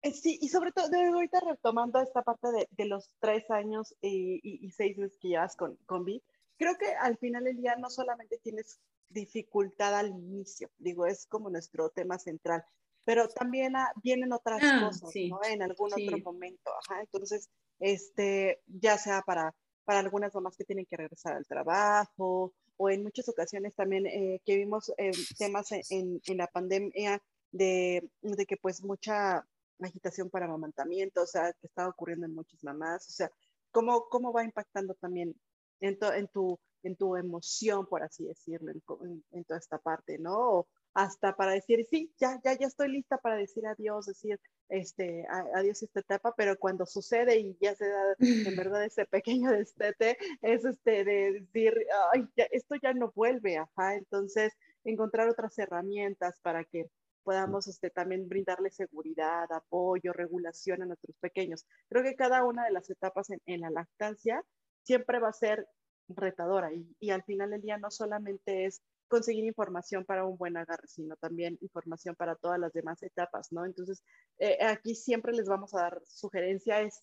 [0.02, 4.40] Eh, sí, y sobre todo, ahorita retomando esta parte de, de los tres años y,
[4.42, 6.22] y, seis meses que llevas con, con Vi,
[6.56, 11.50] creo que al final del día no solamente tienes dificultad al inicio, digo, es como
[11.50, 12.64] nuestro tema central,
[13.04, 15.40] pero también vienen otras ah, cosas, ¿no?
[15.44, 17.48] En algún otro momento, ajá, entonces,
[17.80, 23.02] este, ya sea para, para algunas mamás que tienen que regresar al trabajo, o en
[23.02, 28.56] muchas ocasiones también eh, que vimos eh, temas en, en, la pandemia de, de que
[28.56, 29.44] pues mucha
[29.86, 33.30] agitación para amamantamiento, o sea, que está ocurriendo en muchas mamás, o sea,
[33.70, 35.34] cómo, cómo va impactando también
[35.80, 40.36] en, en, tu, en tu emoción, por así decirlo, en, en, toda esta parte, ¿no?
[40.36, 45.24] O hasta para decir, sí, ya, ya, ya estoy lista para decir adiós, decir, este,
[45.54, 48.18] adiós esta etapa, pero cuando sucede y ya se da en
[48.72, 51.74] verdad ese pequeño destete, es este de decir,
[52.12, 54.52] ay, esto ya no vuelve, ajá, entonces
[54.84, 56.90] encontrar otras herramientas para que
[57.28, 61.66] podamos este, también brindarle seguridad, apoyo, regulación a nuestros pequeños.
[61.90, 64.42] Creo que cada una de las etapas en, la lactancia
[64.82, 65.68] siempre va a ser
[66.08, 70.56] retadora y, y, al final del día no solamente es conseguir información para un buen
[70.56, 73.66] agarre, sino también información para todas las demás etapas, ¿no?
[73.66, 74.02] Entonces,
[74.38, 77.02] eh, aquí siempre les vamos a dar sugerencia, es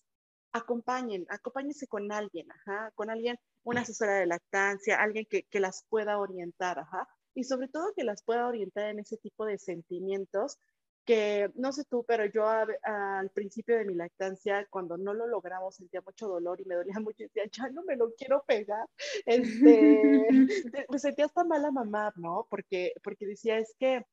[0.50, 5.84] acompañen, acompáñense con alguien, ajá, con alguien, una asesora de lactancia, alguien que, que las
[5.88, 7.06] pueda orientar, ajá,
[7.36, 10.58] y sobre todo que las pueda orientar en ese tipo de sentimientos
[11.06, 15.76] que no sé tú, pero yo al principio de mi lactancia, cuando no lo logramos,
[15.76, 18.86] sentía mucho dolor y me dolía mucho y decía, ya no me lo quiero pegar.
[19.24, 20.26] Este,
[20.90, 22.46] me sentía hasta mala mamá, ¿no?
[22.50, 24.04] Porque, porque decía, es que,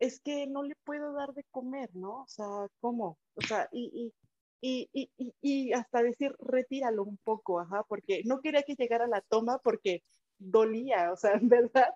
[0.00, 2.22] es que no le puedo dar de comer, ¿no?
[2.22, 3.18] O sea, ¿cómo?
[3.36, 4.12] O sea, y,
[4.60, 9.06] y, y, y, y hasta decir, retíralo un poco, ajá, porque no quería que llegara
[9.06, 10.02] la toma porque
[10.50, 11.94] dolía, o sea, en verdad,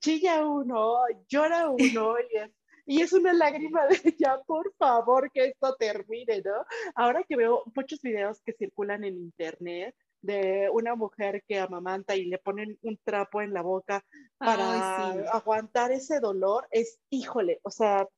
[0.00, 2.50] chilla uno, llora uno y es,
[2.86, 6.64] y es una lágrima de ya, por favor, que esto termine, ¿no?
[6.94, 12.24] Ahora que veo muchos videos que circulan en internet de una mujer que amamanta y
[12.24, 14.04] le ponen un trapo en la boca
[14.38, 18.08] para aguantar ese dolor, es, híjole, o sea,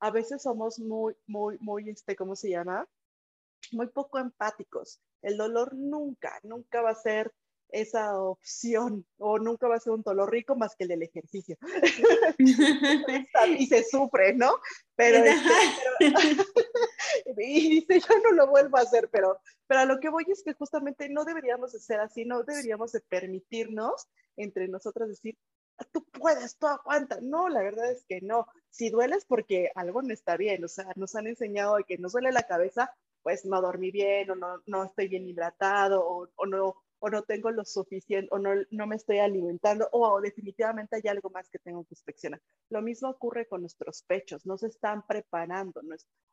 [0.00, 2.86] a veces somos muy, muy, muy, este, ¿cómo se llama?
[3.72, 5.00] Muy poco empáticos.
[5.22, 7.32] El dolor nunca, nunca va a ser
[7.70, 11.56] esa opción o nunca va a ser un dolor rico más que el del ejercicio.
[13.58, 14.58] y se sufre, ¿no?
[14.96, 15.52] Pero, este,
[17.38, 20.42] y dice, yo no lo vuelvo a hacer, pero, pero a lo que voy es
[20.42, 25.36] que justamente no deberíamos de ser así, no deberíamos de permitirnos entre nosotras decir,
[25.92, 27.18] tú puedes, tú aguanta.
[27.20, 28.46] No, la verdad es que no.
[28.70, 32.32] Si dueles porque algo no está bien, o sea, nos han enseñado que nos duele
[32.32, 36.76] la cabeza, pues no dormí bien o no, no estoy bien hidratado o, o no
[37.00, 41.30] o no tengo lo suficiente, o no, no me estoy alimentando, o, definitivamente hay algo
[41.30, 42.40] más que tengo que inspeccionar.
[42.70, 45.80] Lo mismo ocurre con nuestros pechos, no se están preparando,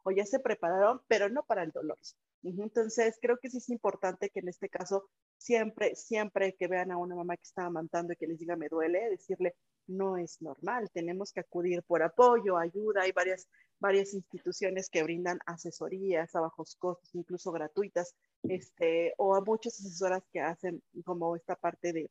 [0.04, 1.98] o ya se prepararon, pero no para el dolor.
[2.44, 6.98] Entonces, creo que sí es importante que en este caso, siempre, siempre que vean a
[6.98, 9.56] una mamá que está amantando y que les diga me duele, decirle,
[9.88, 13.48] no es normal, tenemos que acudir por apoyo, ayuda, hay varias,
[13.80, 18.16] varias instituciones que brindan asesorías a bajos costos, incluso gratuitas,
[18.50, 22.10] este, o a muchas asesoras que hacen como esta parte de,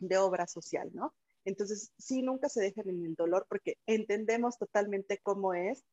[0.00, 1.14] de obra social, ¿no?
[1.44, 5.84] Entonces, sí, nunca se dejen en el dolor porque entendemos totalmente cómo es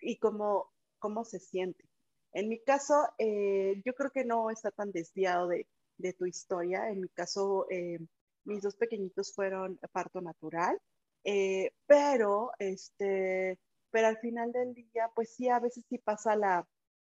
[0.00, 1.84] y cómo, cómo se siente.
[2.32, 5.66] En mi caso, eh, yo creo que no está tan desviado de,
[5.98, 6.90] de tu historia.
[6.90, 7.98] En mi caso, eh,
[8.44, 10.78] mis dos pequeñitos fueron parto natural,
[11.24, 13.58] eh, pero, este,
[13.90, 16.66] pero al final del día, pues sí, a veces sí pasa la,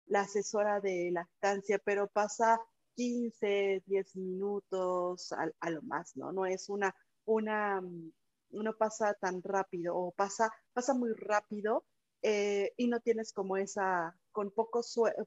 [0.07, 2.59] la asesora de lactancia, pero pasa
[2.95, 6.31] 15, 10 minutos a, a, lo más, ¿no?
[6.31, 8.11] No es una, una, mm,
[8.51, 11.85] no pasa tan rápido o pasa, pasa muy rápido
[12.21, 14.81] eh, y no tienes como esa, con poco,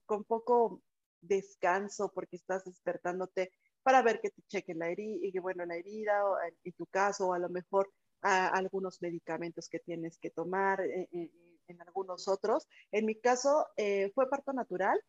[0.07, 0.83] con poco
[1.21, 5.77] descanso porque estás despertándote para ver que te chequen la herida, y que bueno, la
[5.77, 7.91] herida, o en tu caso, o a lo mejor
[8.23, 11.31] a, algunos medicamentos que tienes que tomar, eh, eh,
[11.69, 12.67] en algunos otros.
[12.91, 15.01] En mi caso eh, fue parto natural,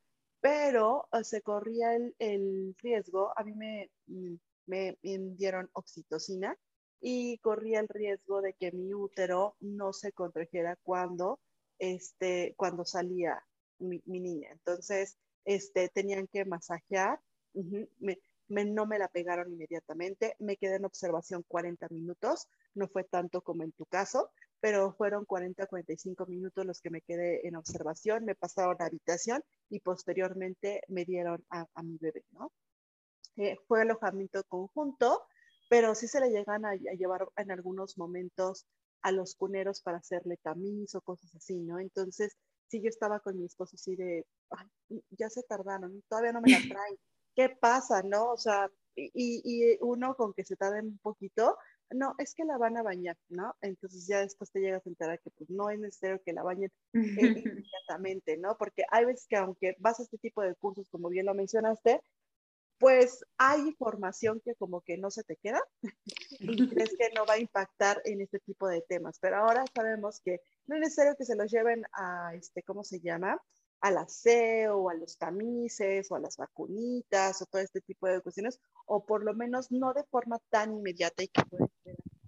[0.42, 4.36] pero se corría el, el, riesgo, a mí me, mm,
[4.68, 6.58] me, dieron oxitocina
[7.02, 11.40] y corría el riesgo de que mi útero no se contrajera cuando,
[11.80, 13.44] este, cuando salía
[13.80, 14.50] mi, mi niña.
[14.52, 17.20] Entonces, este, tenían que masajear.
[18.00, 18.18] me,
[18.66, 23.64] no me la pegaron inmediatamente, me quedé en observación 40 minutos, no fue tanto como
[23.64, 28.36] en tu caso, pero fueron 40, 45 minutos los que me quedé en observación, me
[28.36, 32.52] pasaron a habitación y posteriormente me dieron a, mi bebé, ¿no?
[33.38, 35.24] Eh, fue alojamiento conjunto,
[35.70, 38.66] pero sí se le llegan a, llevar en algunos momentos
[39.02, 41.80] a los cuneros para hacerle tamiz o cosas así, ¿no?
[41.80, 42.36] Entonces,
[42.68, 44.26] sí, yo estaba con mi esposo así de,
[45.12, 46.98] ya se tardaron, todavía no me la traen.
[47.34, 48.32] ¿Qué pasa, no?
[48.32, 51.58] O sea, y, y uno con que se tarde un poquito,
[51.92, 53.56] no, es que la van a bañar, ¿no?
[53.62, 56.72] Entonces ya después te llegas a enterar que pues no es necesario que la bañen
[56.94, 58.58] inmediatamente, ¿no?
[58.58, 62.02] Porque hay veces que aunque vas a este tipo de cursos, como bien lo mencionaste,
[62.80, 65.62] pues hay información que como que no se te queda
[66.40, 69.20] y crees que no va a impactar en este tipo de temas.
[69.20, 73.02] Pero ahora sabemos que no es necesario que se los lleven a, este, ¿cómo se
[73.02, 73.42] llama?
[73.82, 78.22] Al aseo o a los tamices o a las vacunitas o todo este tipo de
[78.22, 81.44] cuestiones, o por lo menos no de forma tan inmediata y que,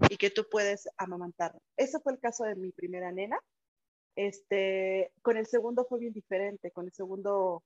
[0.09, 1.57] y que tú puedes amamantar.
[1.77, 3.39] Ese fue el caso de mi primera nena.
[4.15, 6.71] Este, con el segundo fue bien diferente.
[6.71, 7.63] Con el segundo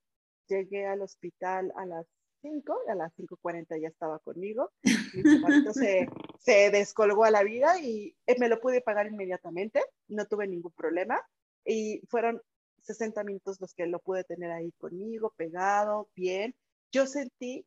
[0.47, 2.05] llegué al hospital a las
[2.41, 4.71] 5, a las 5.40 ya estaba conmigo.
[4.83, 6.07] Mi se,
[6.39, 10.71] se descolgó a la vida y eh, me lo pude pagar inmediatamente, no tuve ningún
[10.73, 11.21] problema.
[11.65, 12.41] Y fueron
[12.85, 16.55] 60 minutos los que lo pude tener ahí conmigo, pegado, bien.
[16.91, 17.65] Yo sentí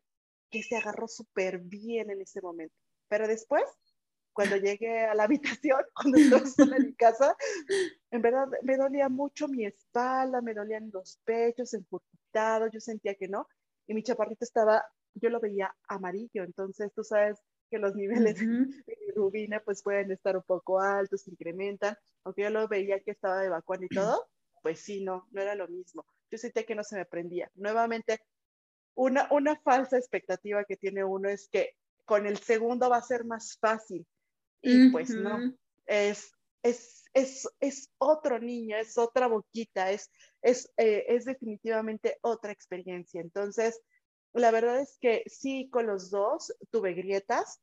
[0.50, 2.74] que se agarró súper bien en ese momento.
[3.08, 3.64] Pero después,
[4.32, 7.36] cuando llegué a la habitación, cuando estaba sola en mi casa,
[8.10, 13.28] en verdad me dolía mucho mi espalda, me dolían los pechos, emputado, yo sentía que
[13.28, 13.46] no.
[13.86, 17.38] Y mi chaparrito estaba, yo lo veía amarillo, entonces tú sabes
[17.70, 18.38] que los niveles
[18.86, 23.44] de rubina pues pueden estar un poco altos, incrementan, aunque yo lo veía que estaba
[23.44, 24.26] evacuando y todo,
[24.68, 26.04] pues sí, no, no era lo mismo.
[26.30, 27.50] Yo sentía que no se me prendía.
[27.54, 28.20] Nuevamente,
[28.94, 31.70] una, una falsa expectativa que tiene uno es que
[32.04, 34.06] con el segundo va a ser más fácil.
[34.60, 35.54] Y pues no,
[35.86, 40.10] es, es, es, es, otro niño, es otra boquita, es,
[40.42, 43.22] es, eh, es definitivamente otra experiencia.
[43.22, 43.80] Entonces,
[44.34, 47.58] la verdad es que sí, con los dos tuve grietas.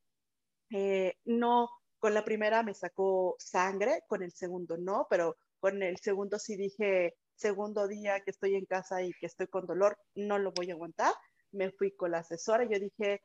[0.72, 5.98] Eh, no, con la primera me sacó sangre, con el segundo no, pero con el
[5.98, 10.38] segundo sí dije, segundo día que estoy en casa y que estoy con dolor, no
[10.38, 11.12] lo voy a aguantar.
[11.52, 13.24] Me fui con la asesora y yo dije,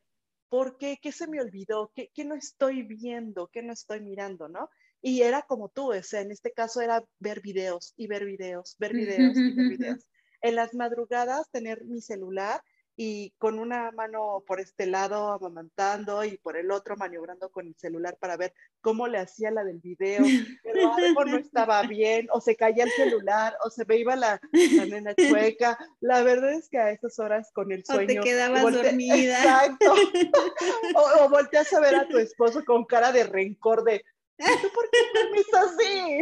[0.48, 0.96] ¿por qué?
[1.02, 1.92] ¿Qué se me olvidó?
[1.94, 3.48] ¿Qué, ¿Qué, no estoy viendo?
[3.48, 4.48] ¿Qué no estoy mirando?
[4.48, 4.70] ¿No?
[5.02, 8.74] Y era como tú, o sea, en este caso era ver videos y ver videos,
[8.78, 10.06] ver videos y ver videos.
[10.40, 12.62] En las madrugadas tener mi celular
[13.02, 17.74] y con una mano por este lado amamantando y por el otro maniobrando con el
[17.74, 20.22] celular para ver cómo le hacía la del video,
[20.62, 24.38] pero algo no estaba bien, o se caía el celular, o se me iba la,
[24.52, 25.78] la nena chueca.
[26.00, 28.02] La verdad es que a esas horas con el sueño...
[28.02, 29.38] O te quedabas dormida.
[29.38, 29.94] Exacto.
[30.94, 34.04] O, o, volteas a ver a tu esposo con cara de rencor de,
[34.36, 36.20] ¿tú por qué dormís así?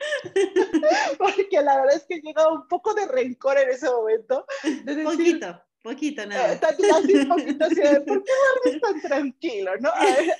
[1.18, 4.46] Porque la verdad es que llega un poco de rencor en ese momento.
[4.86, 6.52] Un poquito Poquito, nada.
[6.52, 8.32] Eh, así, poquito así, ¿por qué
[8.64, 9.72] duermes tan tranquilo?
[9.78, 9.90] ¿no?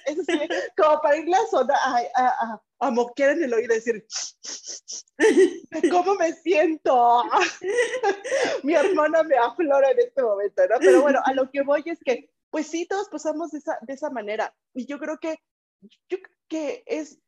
[0.04, 0.38] Eso sí,
[0.76, 4.06] como para irle a sonar, a, a, a, moquear en el oído y decir,
[5.90, 7.24] ¿cómo me siento?
[8.64, 10.76] Mi hermana me aflora en este momento, ¿no?
[10.78, 13.94] Pero bueno, a lo que voy es que, pues sí, todos pasamos de esa, de
[13.94, 14.54] esa manera.
[14.74, 15.36] Y yo creo que,
[15.80, 17.18] yo creo que es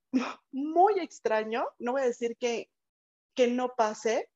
[0.50, 2.68] muy extraño, no voy a decir que,
[3.34, 4.28] que no pase,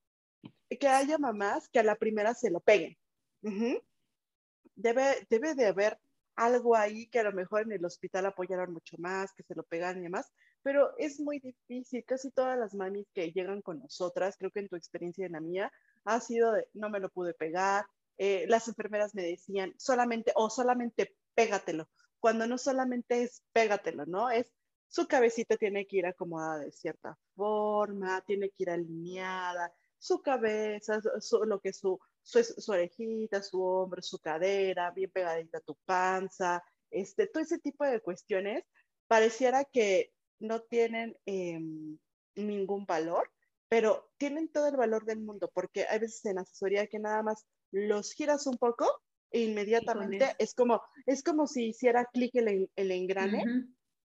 [0.81, 2.97] que haya mamás que a la primera se lo peguen
[4.75, 5.99] debe, debe de haber
[6.37, 9.63] algo ahí que a lo mejor en el hospital apoyaron mucho más, que se lo
[9.63, 10.31] pegan y demás,
[10.63, 12.05] pero es muy difícil.
[12.05, 15.33] Casi todas las mamis que llegan con nosotras, creo que en tu experiencia y en
[15.33, 15.73] la mía,
[16.05, 17.87] ha sido de no me lo pude pegar,
[18.19, 21.89] eh, las enfermeras me decían solamente o solamente pégatelo,
[22.21, 24.31] cuando no solamente es pégatelo, ¿no?
[24.31, 24.53] Es
[24.89, 31.01] su cabecita tiene que ir acomodada de cierta forma, tiene que ir alineada, su cabeza,
[31.47, 31.81] lo que es
[32.27, 37.59] su, su, orejita, su hombro, su cadera, bien pegadita a tu panza, este, todo ese
[37.61, 38.65] tipo de cuestiones,
[39.07, 41.97] pareciera que no tienen em,
[42.35, 43.31] ningún valor,
[43.69, 47.47] pero tienen todo el valor del mundo, porque hay veces en asesoría que nada más
[47.71, 48.87] los giras un poco
[49.31, 53.45] e inmediatamente es como, es como si hiciera clic el, el engrane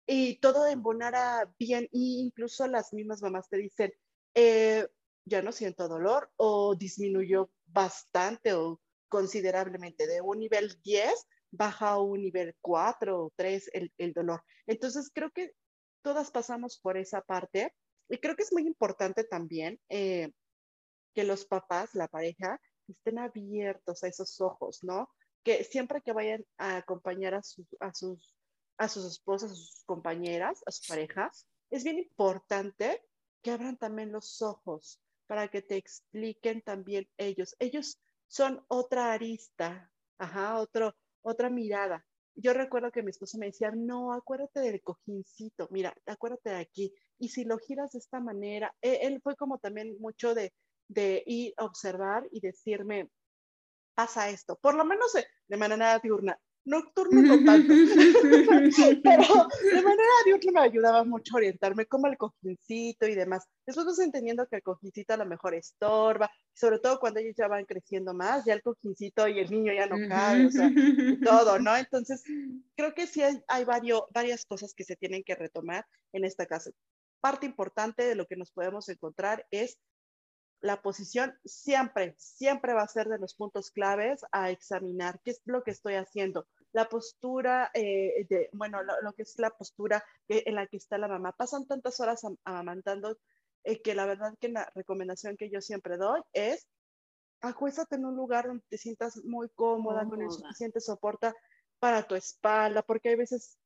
[0.07, 3.93] y todo embonara bien, e incluso las mismas mamás te dicen,
[4.33, 4.87] eh,
[5.25, 12.01] ya no siento dolor o disminuyó bastante o considerablemente de un nivel 10 baja a
[12.01, 14.43] un nivel 4 o 3 el, el dolor.
[14.67, 15.53] Entonces creo que
[16.01, 17.73] todas pasamos por esa parte
[18.07, 20.31] y creo que es muy importante también eh,
[21.13, 25.09] que los papás, la pareja, estén abiertos a esos ojos, ¿no?
[25.43, 28.35] Que siempre que vayan a acompañar a sus, a sus,
[28.77, 33.03] a sus esposas, a sus compañeras, a sus parejas, es bien importante
[33.43, 34.99] que abran también los ojos
[35.29, 37.55] para que te expliquen también ellos.
[37.59, 42.03] Ellos son otra arista, ajá, otro, otra mirada.
[42.33, 46.95] Yo recuerdo que mi esposo me decía, no, acuérdate del cojincito, mira, acuérdate de aquí.
[47.19, 50.51] Y si lo giras de esta manera, e, él, fue como también mucho de,
[50.87, 53.11] de ir a observar y decirme,
[53.93, 56.39] pasa esto, por lo menos de manera diurna,
[56.69, 57.73] nocturno no tanto,
[59.03, 59.23] pero
[59.73, 63.45] de manera diurna me ayudaba mucho a orientarme como el cojincito y demás.
[63.65, 67.47] Después vas entendiendo que el cojincito a lo mejor estorba, sobre todo cuando ellos ya
[67.47, 70.69] van creciendo más, ya el cojincito y el niño ya no cae, o sea,
[71.23, 71.75] todo, ¿no?
[71.75, 72.23] Entonces,
[72.75, 76.71] creo que sí hay, hay varias cosas que se tienen que retomar en esta casa.
[77.19, 79.79] Parte importante de lo que nos podemos encontrar es
[80.61, 85.41] la posición siempre, siempre va a ser de los puntos claves a examinar qué es
[85.45, 86.47] lo que estoy haciendo.
[86.71, 91.07] La postura, eh, de, bueno, lo, que es la postura en la que está la
[91.07, 91.31] mamá.
[91.31, 93.17] Pasan tantas horas amamantando
[93.63, 96.67] eh, que la verdad que la recomendación que yo siempre doy es
[97.41, 101.33] acuéstate en un lugar donde te sientas muy cómoda, con el suficiente soporte
[101.79, 103.57] para tu espalda, porque hay veces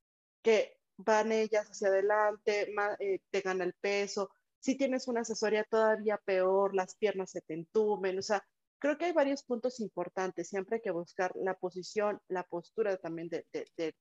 [0.42, 4.30] que van ellas hacia adelante, eh, te gana el peso,
[4.60, 8.42] si tienes una asesoría todavía peor, las piernas se te entumen, o sea,
[8.84, 13.30] creo que hay varios puntos importantes, siempre hay que buscar la posición, la postura también
[13.30, 13.42] del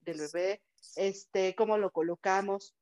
[0.04, 0.62] bebé,
[0.98, 2.76] este, cómo lo colocamos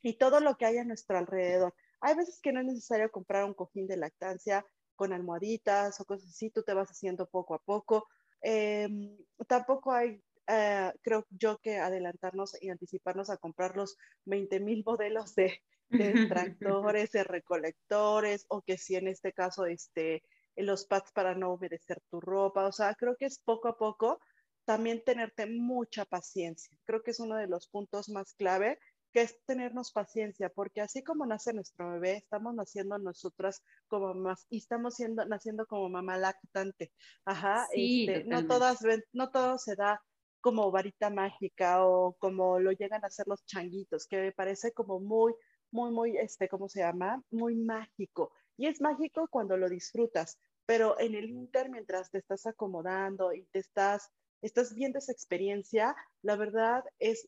[0.00, 1.74] y todo lo que hay a nuestro alrededor.
[2.00, 4.64] Hay veces que no es necesario comprar un cojín de lactancia
[4.96, 8.08] con almohaditas o cosas así, tú te vas haciendo poco a poco.
[8.40, 9.14] Em,
[9.46, 15.34] tampoco hay, eh, creo yo, que adelantarnos y anticiparnos a comprar los 20 mil modelos
[15.34, 15.60] de,
[15.90, 16.12] de
[16.56, 20.22] tractores, de recolectores, o que si en este caso este,
[20.56, 22.66] los pads para no humedecer tu ropa.
[22.66, 24.20] O sea, creo que es poco a poco
[24.64, 26.76] también tenerte mucha paciencia.
[26.84, 28.78] Creo que es uno de los puntos más clave,
[29.12, 34.46] que es tenernos paciencia, porque así como nace nuestro bebé, estamos naciendo nosotras como mamás
[34.48, 36.92] y estamos siendo, naciendo como mamá lactante.
[37.24, 38.78] Ajá, este, no todas,
[39.12, 40.00] no todo se da
[40.40, 45.00] como varita mágica o como lo llegan a hacer los changuitos, que me parece como
[45.00, 45.34] muy,
[45.70, 47.22] muy, muy, este, ¿cómo se llama?
[47.30, 48.32] Muy mágico.
[48.60, 53.46] Y es mágico cuando lo disfrutas, pero en el inter, mientras te estás acomodando y
[53.46, 54.10] te estás,
[54.42, 57.26] estás viendo esa experiencia, la verdad es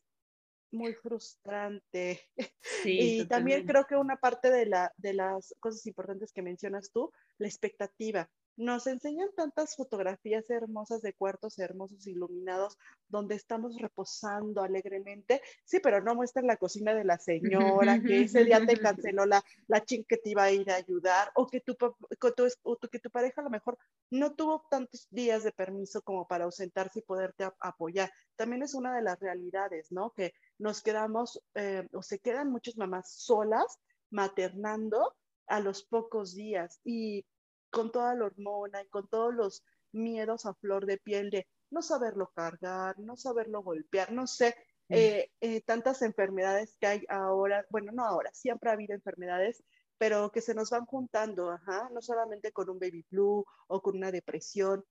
[0.71, 2.21] muy frustrante.
[2.61, 6.91] Sí, y también creo que una parte de, la, de las cosas importantes que mencionas
[6.91, 8.29] tú, la expectativa.
[8.55, 12.77] Nos enseñan tantas fotografías hermosas de cuartos hermosos iluminados
[13.07, 15.41] donde estamos reposando alegremente.
[15.65, 18.77] Sí, pero no muestran la cocina de la señora, que ese día te
[19.11, 22.99] canceló la, la chin que te iba a ir a ayudar, o que tu, que
[22.99, 23.77] tu pareja a lo mejor
[24.11, 28.11] no tuvo tantos días de permiso como para ausentarse y poderte apoyar.
[28.35, 30.11] También es una de las realidades, ¿no?
[30.11, 33.79] Que nos quedamos, eh, o se quedan muchas mamás solas
[34.11, 35.15] maternando
[35.47, 36.79] a los pocos días.
[36.83, 37.25] Y
[37.73, 41.81] con toda la hormona y con todos los miedos a flor de piel de no
[41.81, 44.55] saberlo cargar, no saberlo golpear, no sé,
[44.89, 49.63] eh, eh, tantas enfermedades que hay ahora, bueno, no ahora, siempre ha habido enfermedades,
[49.97, 53.97] pero que se nos van juntando, ajá, no solamente con un baby flu o con
[53.97, 54.85] una depresión,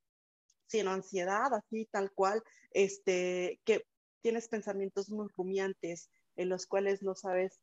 [0.66, 3.86] sino ansiedad, así tal cual, este, que
[4.22, 7.60] tienes pensamientos muy rumiantes en los cuales no sabes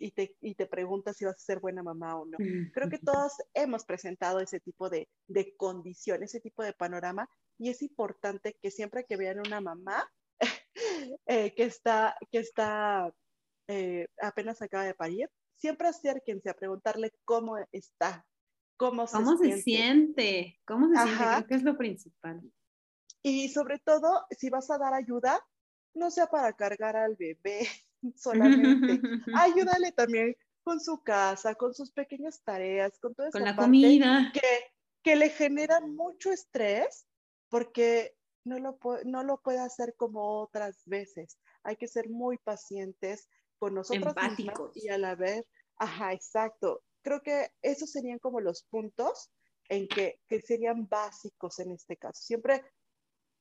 [0.00, 2.38] y te, y te preguntas si vas a ser buena mamá o no.
[2.72, 7.28] Creo que todos hemos presentado ese tipo de, de condición, ese tipo de panorama,
[7.58, 10.10] y es importante que siempre que vean una mamá
[11.26, 13.12] eh, que está, que está
[13.68, 18.26] eh, apenas acaba de parir, siempre acérquense a preguntarle cómo está,
[18.78, 20.58] cómo se ¿Cómo se siente?
[20.66, 21.24] ¿Cómo se siente?
[21.24, 22.40] Creo que es lo principal.
[23.22, 25.46] Y sobre todo, si vas a dar ayuda,
[25.92, 27.68] no sea para cargar al bebé
[28.16, 29.00] solamente.
[29.34, 34.30] Ayúdale también con su casa, con sus pequeñas tareas, con toda con la comida.
[34.32, 34.40] Que,
[35.02, 37.06] que le generan mucho estrés
[37.48, 41.38] porque no lo, no lo puede hacer como otras veces.
[41.62, 43.28] Hay que ser muy pacientes
[43.58, 44.76] con nosotros Empáticos.
[44.76, 45.44] y a la vez,
[45.76, 46.82] ajá, exacto.
[47.02, 49.30] Creo que esos serían como los puntos
[49.68, 52.22] en que, que serían básicos en este caso.
[52.22, 52.64] Siempre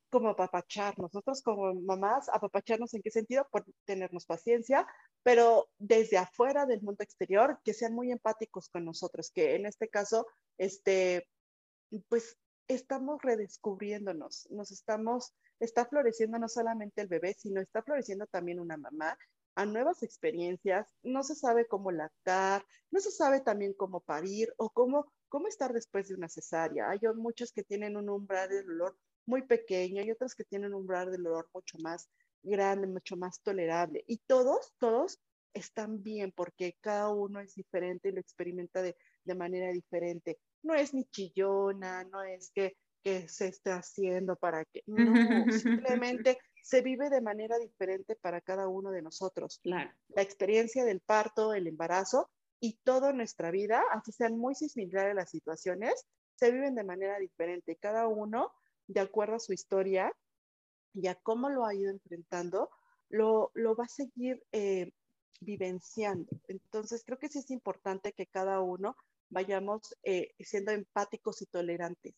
[0.09, 4.87] como apapacharnos, nosotros como mamás, apapacharnos en qué sentido, por tenernos paciencia,
[5.23, 9.87] pero desde afuera del mundo exterior, que sean muy empáticos con nosotros, que en este
[9.89, 11.27] caso, este,
[12.07, 12.37] pues
[12.67, 18.77] estamos redescubriéndonos, nos estamos, está floreciendo no solamente el bebé, sino está floreciendo también una
[18.77, 19.17] mamá
[19.55, 24.69] a nuevas experiencias, no se sabe cómo lactar, no se sabe también cómo parir o
[24.69, 26.89] cómo, cómo estar después de una cesárea.
[26.89, 28.95] Hay muchos que tienen un umbral de dolor
[29.29, 32.09] muy pequeño y otros que tienen un umbral de dolor mucho más
[32.43, 34.03] grande, mucho más tolerable.
[34.07, 35.19] Y todos, todos
[35.53, 40.39] están bien porque cada uno es diferente y lo experimenta de, de manera diferente.
[40.63, 44.95] No es ni chillona, no es que, que se esté haciendo para que, no,
[45.51, 49.59] simplemente se vive de manera diferente para cada uno de nosotros.
[49.63, 49.91] Claro.
[50.09, 55.29] La experiencia del parto, el embarazo y toda nuestra vida, así sean muy similares las
[55.29, 56.05] situaciones,
[56.35, 57.77] se viven de manera diferente.
[57.77, 58.51] Cada uno
[58.89, 60.11] de acuerdo a su historia
[60.93, 62.69] y a cómo lo ha ido enfrentando,
[63.09, 64.91] lo, lo va a seguir eh,
[65.39, 66.29] vivenciando.
[66.47, 68.95] Entonces, creo que sí es importante que cada uno
[69.29, 72.15] vayamos eh, siendo empáticos y tolerantes.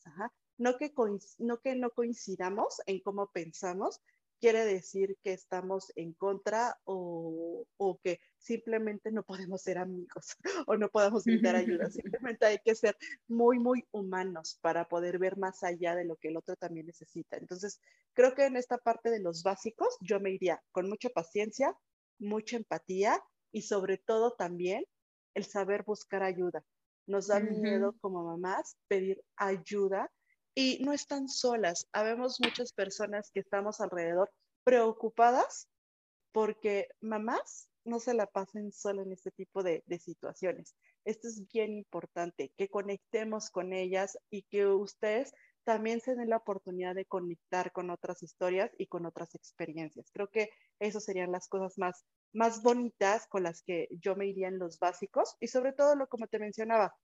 [0.57, 0.93] No, que
[1.39, 3.99] no que no coincidamos en cómo pensamos,
[4.41, 10.35] quiere decir que estamos en contra o, o, que simplemente no podemos ser amigos
[10.67, 11.89] o no podemos brindar ayuda.
[11.91, 16.29] Simplemente hay que ser muy, muy humanos para poder ver más allá de lo que
[16.29, 17.37] el otro también necesita.
[17.37, 17.79] Entonces,
[18.13, 21.77] creo que en esta parte de los básicos yo me iría con mucha paciencia,
[22.19, 24.83] mucha empatía y sobre todo también
[25.35, 26.65] el saber buscar ayuda.
[27.05, 30.09] Nos da miedo como mamás pedir ayuda
[30.55, 31.87] y no están solas.
[31.93, 34.31] Habemos muchas personas que estamos alrededor
[34.63, 35.67] preocupadas
[36.31, 40.75] porque mamás no se la pasen solo en este tipo de, de, situaciones.
[41.03, 45.33] Esto es bien importante, que conectemos con ellas y que ustedes
[45.63, 50.09] también se den la oportunidad de conectar con otras historias y con otras experiencias.
[50.11, 50.49] Creo que
[50.79, 54.79] esas serían las cosas más, más bonitas con las que yo me iría en los
[54.79, 56.95] básicos y sobre todo lo como te mencionaba,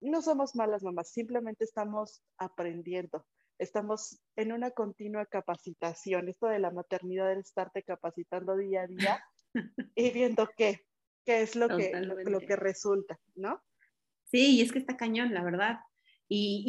[0.00, 3.26] no somos malas mamás, simplemente estamos aprendiendo,
[3.58, 6.28] estamos en una continua capacitación.
[6.28, 9.24] Esto de la maternidad es estarte capacitando día a día
[9.94, 10.80] y viendo qué,
[11.24, 13.62] qué es lo que, lo que resulta, ¿no?
[14.24, 15.80] Sí, y es que está cañón, la verdad.
[16.32, 16.62] Y,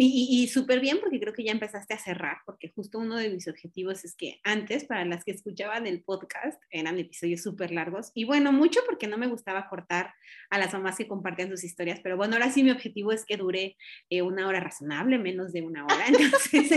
[0.00, 3.46] y, súper bien porque creo que ya empezaste a cerrar, porque justo uno de mis
[3.46, 8.10] objetivos es que antes, para las que escuchaban el podcast, eran episodios súper largos.
[8.12, 10.12] Y bueno, mucho porque no me gustaba cortar
[10.50, 13.36] a las mamás que compartían sus historias, pero bueno, ahora sí mi objetivo es que
[13.36, 13.76] dure
[14.10, 16.06] eh, una hora razonable, menos de una hora.
[16.08, 16.72] Entonces,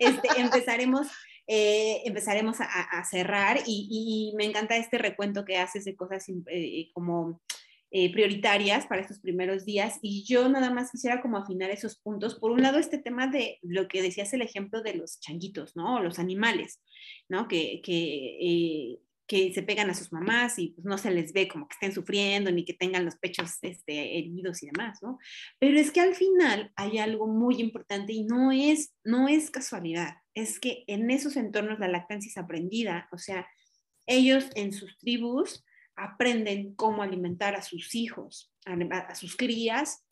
[0.00, 1.06] este, empezaremos
[1.46, 6.90] eh, empezaremos a, cerrar y, y, me encanta este recuento que haces de cosas eh,
[6.92, 7.40] como
[7.90, 12.38] eh, prioritarias para estos primeros días y yo nada más quisiera como afinar esos puntos.
[12.38, 16.02] Por un lado, este tema de lo que decías, el ejemplo de los changuitos, ¿no?
[16.02, 16.82] Los animales,
[17.30, 17.48] ¿no?
[17.48, 21.48] Que, que, eh, que se pegan a sus mamás y pues no se les ve
[21.48, 25.18] como que estén sufriendo ni que tengan los pechos este, heridos y demás, ¿no?
[25.58, 30.16] Pero es que al final hay algo muy importante y no es, no es casualidad,
[30.34, 33.46] es que en esos entornos la lactancia es aprendida, o sea,
[34.06, 35.64] ellos en sus tribus
[35.98, 40.04] aprenden cómo alimentar a sus hijos, a, sus crías,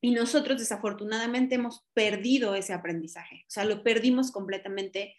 [0.00, 5.16] y nosotros desafortunadamente hemos perdido ese aprendizaje, o sea, lo perdimos completamente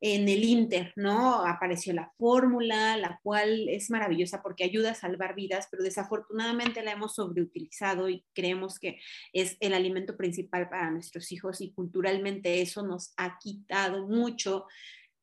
[0.00, 1.46] en el Inter, ¿no?
[1.46, 6.92] Apareció la fórmula, la cual es maravillosa porque ayuda a salvar vidas, pero desafortunadamente la
[6.92, 9.00] hemos sobreutilizado y creemos que
[9.32, 14.66] es el alimento principal para nuestros hijos y culturalmente eso nos ha quitado mucho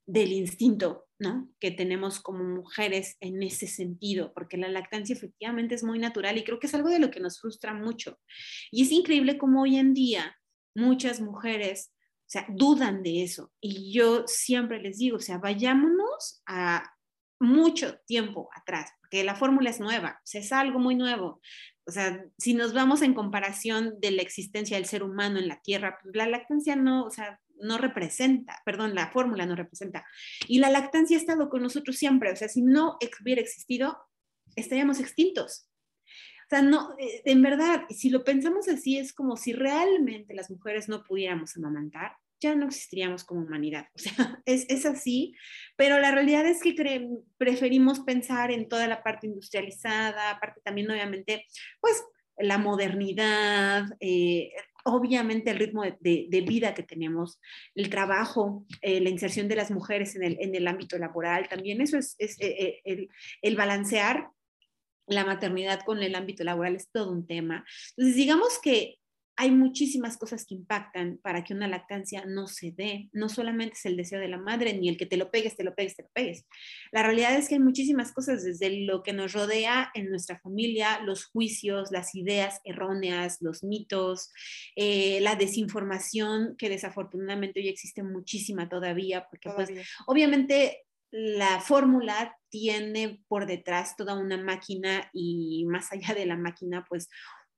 [0.05, 1.05] del instinto,
[1.59, 6.43] Que tenemos como mujeres en ese sentido, porque la lactancia efectivamente es muy natural y
[6.43, 8.19] creo que es algo de lo que nos frustra mucho.
[8.71, 10.35] Y es increíble cómo hoy en día
[10.75, 11.93] muchas mujeres,
[12.35, 13.51] o dudan de eso.
[13.61, 16.91] Y yo siempre les digo, o sea, vayámonos a
[17.39, 21.41] mucho tiempo atrás, porque la fórmula es nueva, o sea, es algo muy nuevo.
[21.85, 25.59] O sea, si nos vamos en comparación de la existencia del ser humano en la
[25.61, 30.05] Tierra, pues la lactancia no, o sea, no representa, perdón, la fórmula no representa.
[30.47, 33.97] Y la lactancia ha estado con nosotros siempre, o sea, si no hubiera existido,
[34.55, 35.69] estaríamos extintos.
[36.49, 40.89] sea, no, eh, en verdad, si lo pensamos así, es como si realmente las mujeres
[40.89, 43.87] no pudiéramos amamantar, ya no existiríamos como humanidad.
[43.95, 45.33] O sea, es, es así,
[45.77, 46.75] pero la realidad es que
[47.37, 51.45] preferimos pensar en toda la parte industrializada, aparte también obviamente,
[51.79, 52.03] pues
[52.37, 54.51] la modernidad, eh,
[54.83, 57.39] obviamente el ritmo de, vida que tenemos,
[57.75, 61.81] el trabajo, eh, la inserción de las mujeres en el, en el ámbito laboral, también
[61.81, 63.09] eso es, es eh, el,
[63.41, 64.29] el, balancear
[65.07, 67.65] la maternidad con el ámbito laboral es todo un tema.
[67.97, 68.97] Entonces, digamos que
[69.35, 73.09] hay muchísimas cosas que impactan para que una lactancia no se dé.
[73.13, 75.63] No solamente es el deseo de la madre, ni el que te lo pegues, te
[75.63, 76.45] lo pegues, te lo pegues.
[76.91, 80.99] La realidad es que hay muchísimas cosas desde lo que nos rodea en nuestra familia,
[80.99, 84.31] los juicios, las ideas erróneas, los mitos,
[84.75, 89.69] eh, la desinformación, que desafortunadamente hoy existe muchísima todavía, porque pues
[90.05, 96.85] obviamente la fórmula tiene por detrás toda una máquina y más allá de la máquina,
[96.87, 97.09] pues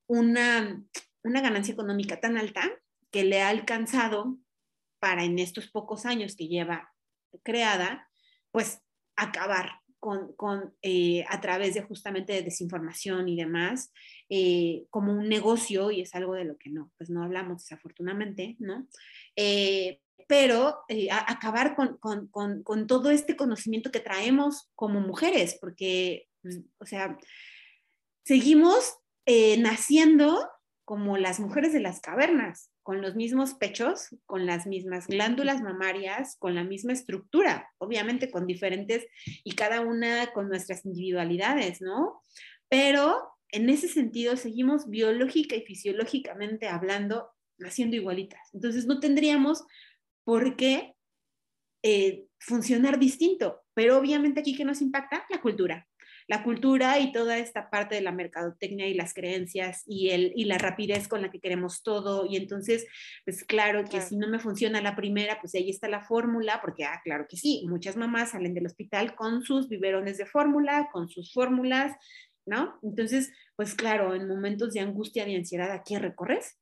[0.08, 0.84] una
[1.26, 2.72] una ganancia económica tan alta
[3.12, 4.38] que le ha alcanzado
[5.00, 6.94] para en estos pocos años que lleva
[7.44, 8.10] creada,
[8.52, 8.82] pues
[9.16, 13.92] acabar con, con eh, a través de justamente de desinformación y demás,
[14.30, 18.56] eh, como un negocio, y es algo de lo que no, pues no hablamos desafortunadamente,
[18.60, 18.88] ¿no?
[19.36, 22.28] Eh, pero acabar con, con,
[22.64, 27.18] con, todo este conocimiento que traemos como mujeres, porque, pues, o sea,
[28.24, 28.96] seguimos
[29.60, 30.48] naciendo
[30.86, 36.38] como las mujeres de las cavernas, con los mismos pechos, con las mismas glándulas mamarias,
[36.38, 39.08] con la misma estructura, obviamente con diferentes
[39.44, 42.22] y cada una con nuestras individualidades, ¿no?
[42.70, 48.42] Pero en ese sentido seguimos biológica y fisiológicamente hablando, naciendo igualitas.
[48.54, 49.66] Entonces no tendríamos
[50.24, 50.96] por qué
[51.82, 55.88] eh, funcionar distinto, pero obviamente aquí que nos impacta la cultura
[56.28, 60.46] la cultura y toda esta parte de la mercadotecnia y las creencias y, el, y
[60.46, 62.26] la rapidez con la que queremos todo.
[62.26, 62.88] Y entonces,
[63.26, 66.86] pues claro que si no me funciona la primera, pues ahí está la fórmula, porque,
[66.86, 71.10] ah, claro que sí, muchas mamás salen del hospital con sus biberones de fórmula, con
[71.10, 71.96] sus fórmulas,
[72.46, 72.80] ¿no?
[72.84, 76.58] Entonces, pues claro, en momentos de angustia, de ansiedad, ¿a qué recorres?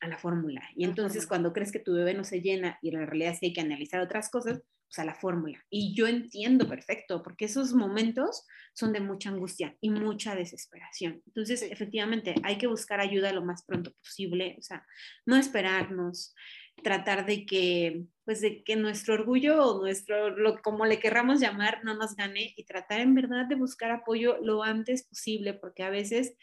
[0.00, 0.62] A la fórmula.
[0.76, 3.46] Y entonces, cuando crees que tu bebé no se llena y la realidad es que
[3.46, 5.64] hay que analizar otras cosas, pues a la fórmula.
[5.70, 11.22] Y yo entiendo perfecto, porque esos momentos son de mucha angustia y mucha desesperación.
[11.26, 14.86] Entonces, efectivamente, hay que buscar ayuda lo más pronto posible, o sea,
[15.26, 16.34] no esperarnos,
[16.82, 21.84] tratar de que, pues de que nuestro orgullo o nuestro, lo, como le querramos llamar,
[21.84, 25.90] no nos gane y tratar en verdad de buscar apoyo lo antes posible, porque a
[25.90, 26.34] veces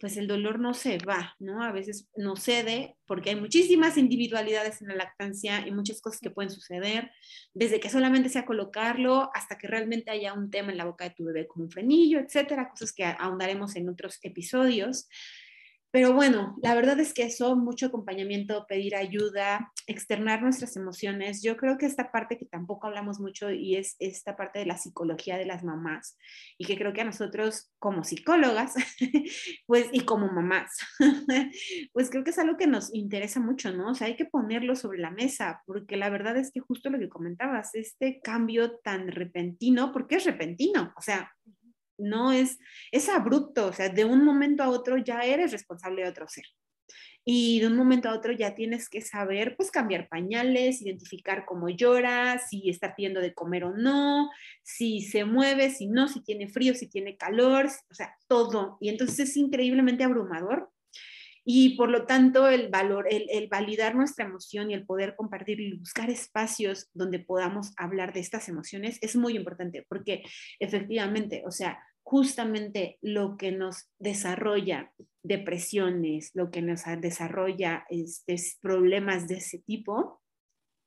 [0.00, 1.62] pues el dolor no se va, ¿no?
[1.62, 6.30] A veces no cede porque hay muchísimas individualidades en la lactancia y muchas cosas que
[6.30, 7.10] pueden suceder,
[7.52, 11.14] desde que solamente sea colocarlo hasta que realmente haya un tema en la boca de
[11.14, 15.08] tu bebé como un frenillo, etcétera, cosas que ahondaremos en otros episodios.
[15.94, 21.40] Pero bueno, la verdad es que eso, mucho acompañamiento, pedir ayuda, externar nuestras emociones.
[21.40, 24.76] Yo creo que esta parte que tampoco hablamos mucho y es esta parte de la
[24.76, 26.18] psicología de las mamás
[26.58, 28.74] y que creo que a nosotros como psicólogas,
[29.68, 30.72] pues y como mamás,
[31.92, 33.92] pues creo que es algo que nos interesa mucho, ¿no?
[33.92, 36.98] O sea, hay que ponerlo sobre la mesa porque la verdad es que justo lo
[36.98, 41.30] que comentabas, este cambio tan repentino, porque es repentino, o sea,
[41.98, 42.58] no es,
[42.92, 46.44] es abrupto, o sea, de un momento a otro ya eres responsable de otro ser.
[47.26, 51.70] Y de un momento a otro ya tienes que saber, pues, cambiar pañales, identificar cómo
[51.70, 54.30] llora, si está pidiendo de comer o no,
[54.62, 58.76] si se mueve, si no, si tiene frío, si tiene calor, o sea, todo.
[58.80, 60.70] Y entonces es increíblemente abrumador.
[61.44, 65.76] Y por lo tanto, el valor, el, validar nuestra emoción y el poder compartir y
[65.76, 70.22] buscar espacios donde podamos hablar de estas emociones es muy importante, porque
[70.58, 74.92] efectivamente, o sea, justamente lo que nos desarrolla
[75.22, 80.22] depresiones, lo que nos desarrolla este, problemas de ese tipo,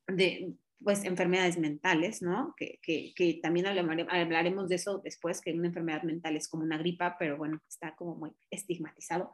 [0.07, 0.53] de
[0.83, 2.53] pues enfermedades mentales, ¿no?
[2.57, 6.77] Que, que, que también hablaremos de eso después, que una enfermedad mental es como una
[6.77, 9.31] gripa, pero bueno, está como muy estigmatizado.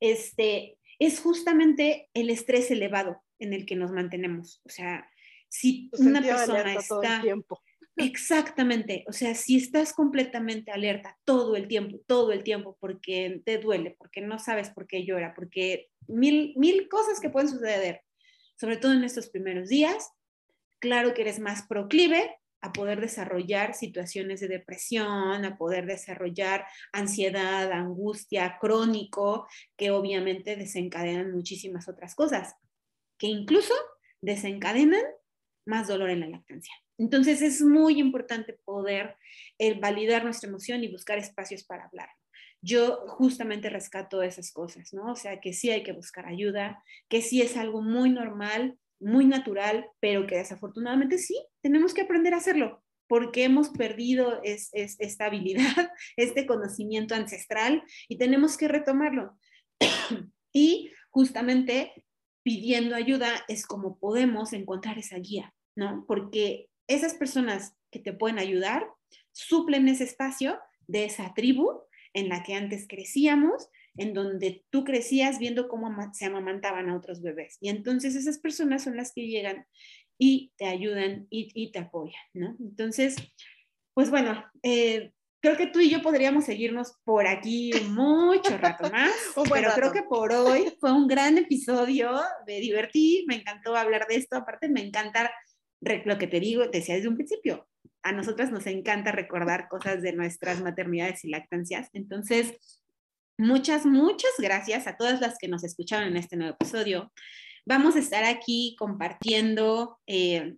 [0.00, 4.60] Este, es justamente el estrés elevado en el que nos mantenemos.
[4.64, 5.08] O sea,
[5.48, 7.22] si una persona está...
[7.22, 7.60] Tiempo.
[7.96, 13.58] Exactamente, o sea, si estás completamente alerta todo el tiempo, todo el tiempo, porque te
[13.58, 18.00] duele, porque no sabes por qué llora, porque mil, mil cosas que pueden suceder,
[18.56, 20.12] sobre todo en estos primeros días,
[20.80, 27.72] claro que eres más proclive a poder desarrollar situaciones de depresión, a poder desarrollar ansiedad,
[27.72, 32.54] angustia, crónico, que obviamente desencadenan muchísimas otras cosas,
[33.18, 33.74] que incluso
[34.20, 35.04] desencadenan
[35.66, 36.74] más dolor en la lactancia.
[36.98, 39.16] Entonces es muy importante poder
[39.58, 42.10] eh, validar nuestra emoción y buscar espacios para hablar.
[42.62, 45.12] yo justamente rescato esas cosas, ¿no?
[45.12, 49.26] O sea, que sí hay que buscar ayuda, que sí es algo muy normal, muy
[49.26, 55.90] natural, pero que desafortunadamente sí, tenemos que aprender a hacerlo porque hemos perdido esta habilidad,
[56.16, 59.36] este conocimiento ancestral y tenemos que retomarlo.
[60.52, 61.92] y justamente
[62.44, 66.04] pidiendo ayuda es como podemos encontrar esa guía, ¿no?
[66.06, 68.86] Porque esas personas que te pueden ayudar
[69.32, 71.82] suplen ese espacio de esa tribu
[72.14, 77.22] en la que antes crecíamos, en donde tú crecías viendo cómo se amamantaban a otros
[77.22, 77.58] bebés.
[77.60, 79.66] Y entonces esas personas son las que llegan
[80.18, 82.56] y te ayudan y, te apoyan, ¿no?
[82.60, 83.16] Entonces,
[83.94, 89.12] pues bueno, eh, creo que tú y yo podríamos seguirnos por aquí mucho rato más,
[89.52, 94.16] pero creo que por hoy fue un gran episodio, me divertí, me encantó hablar de
[94.16, 95.30] esto, aparte me encanta
[95.80, 97.66] lo que te digo, te decía desde un principio,
[98.02, 101.88] a nosotras nos encanta recordar cosas de nuestras maternidades y lactancias.
[101.92, 102.79] Entonces,
[103.40, 107.12] muchas, muchas gracias a todas las que nos escucharon en este nuevo episodio.
[107.66, 110.56] Vamos a estar aquí compartiendo, eh,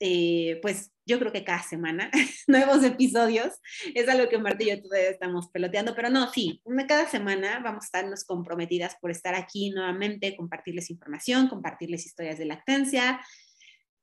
[0.00, 2.10] eh, pues yo creo que cada semana,
[2.46, 3.54] nuevos episodios.
[3.94, 7.84] Es algo que Marta y yo todavía estamos peloteando, pero no, sí, cada semana vamos
[7.84, 13.20] a estarnos comprometidas por estar aquí nuevamente, compartirles información, compartirles historias de lactancia.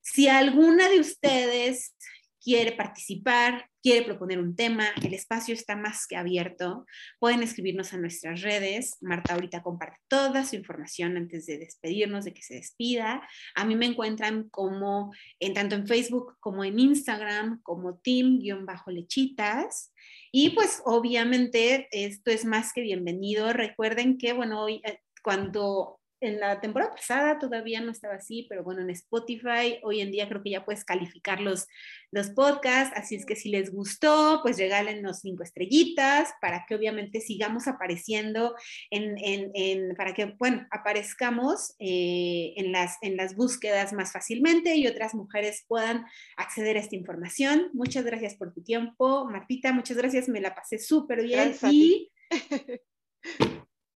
[0.02, 1.96] Si alguna de ustedes
[2.44, 6.86] quiere participar, quiere proponer un tema, el espacio está más que abierto.
[7.20, 8.98] Pueden escribirnos a nuestras redes.
[9.02, 13.22] Marta ahorita comparte toda su información antes de despedirnos, de que se despida.
[13.56, 19.94] A mí me encuentran como en tanto en Facebook como en Instagram como team-lechitas.
[20.32, 23.54] Y pues obviamente esto es más que bienvenido.
[23.54, 28.64] Recuerden que, bueno, hoy eh, cuando en la temporada pasada todavía no estaba así, pero
[28.64, 31.68] bueno, en Spotify hoy en día creo que ya puedes calificar los,
[32.12, 37.22] los podcasts, así es que si les gustó, pues regálenos cinco estrellitas para que obviamente
[37.22, 38.56] sigamos apareciendo
[38.92, 44.76] en, en, en para que, bueno, aparezcamos eh, en, las, en las búsquedas más fácilmente
[44.76, 46.06] y otras mujeres puedan
[46.38, 47.72] acceder a esta información.
[47.74, 52.12] Muchas gracias por tu tiempo, Martita, muchas gracias, me la pasé súper bien y...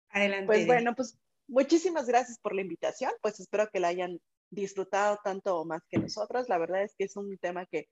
[0.08, 0.46] Adelante.
[0.46, 4.18] Pues bueno, pues Muchísimas gracias por la invitación, pues espero que la hayan
[4.50, 6.48] disfrutado tanto o más que nosotros.
[6.48, 7.88] La verdad es que es un tema que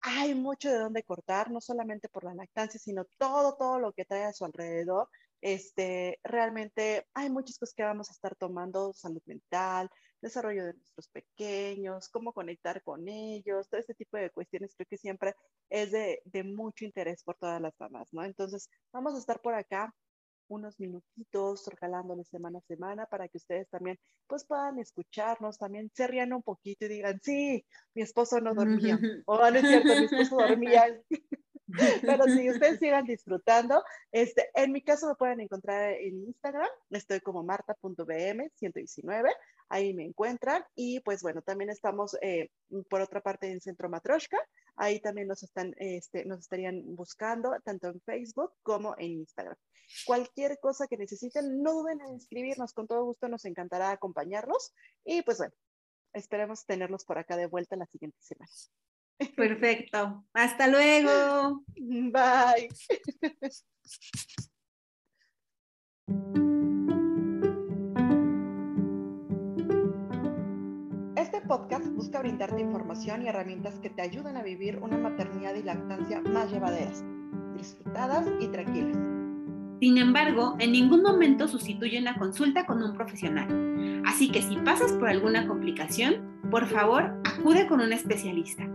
[0.00, 4.04] hay mucho de dónde cortar, no solamente por la lactancia, sino todo, todo lo que
[4.04, 5.08] trae a su alrededor.
[5.40, 11.08] Este, realmente hay muchas cosas que vamos a estar tomando, salud mental, desarrollo de nuestros
[11.08, 15.34] pequeños, cómo conectar con ellos, todo este tipo de cuestiones creo que siempre
[15.70, 18.24] es de, de mucho interés por todas las mamás, ¿no?
[18.24, 19.94] Entonces, vamos a estar por acá
[20.48, 26.06] unos minutitos regalándoles semana a semana para que ustedes también pues puedan escucharnos, también se
[26.06, 30.04] rían un poquito y digan, sí, mi esposo no dormía, o no es cierto, mi
[30.04, 31.00] esposo dormía.
[32.00, 37.20] Pero si ustedes sigan disfrutando, este, en mi caso me pueden encontrar en Instagram, estoy
[37.20, 39.30] como marta.bm119,
[39.68, 40.64] ahí me encuentran.
[40.74, 42.50] Y pues bueno, también estamos eh,
[42.88, 44.38] por otra parte en Centro Matroshka,
[44.78, 49.56] ahí también nos, están, este, nos estarían buscando, tanto en Facebook como en Instagram.
[50.06, 54.72] Cualquier cosa que necesiten, no duden en escribirnos, con todo gusto nos encantará acompañarlos.
[55.04, 55.54] Y pues bueno,
[56.12, 58.50] esperemos tenerlos por acá de vuelta la siguiente semana.
[59.36, 60.24] Perfecto.
[60.32, 61.64] Hasta luego.
[61.76, 62.68] Bye.
[71.48, 76.20] podcast busca brindarte información y herramientas que te ayuden a vivir una maternidad y lactancia
[76.20, 77.02] más llevaderas,
[77.56, 78.98] disfrutadas y tranquilas.
[79.80, 84.02] Sin embargo, en ningún momento sustituye una consulta con un profesional.
[84.06, 88.68] Así que si pasas por alguna complicación, por favor, acude con un especialista.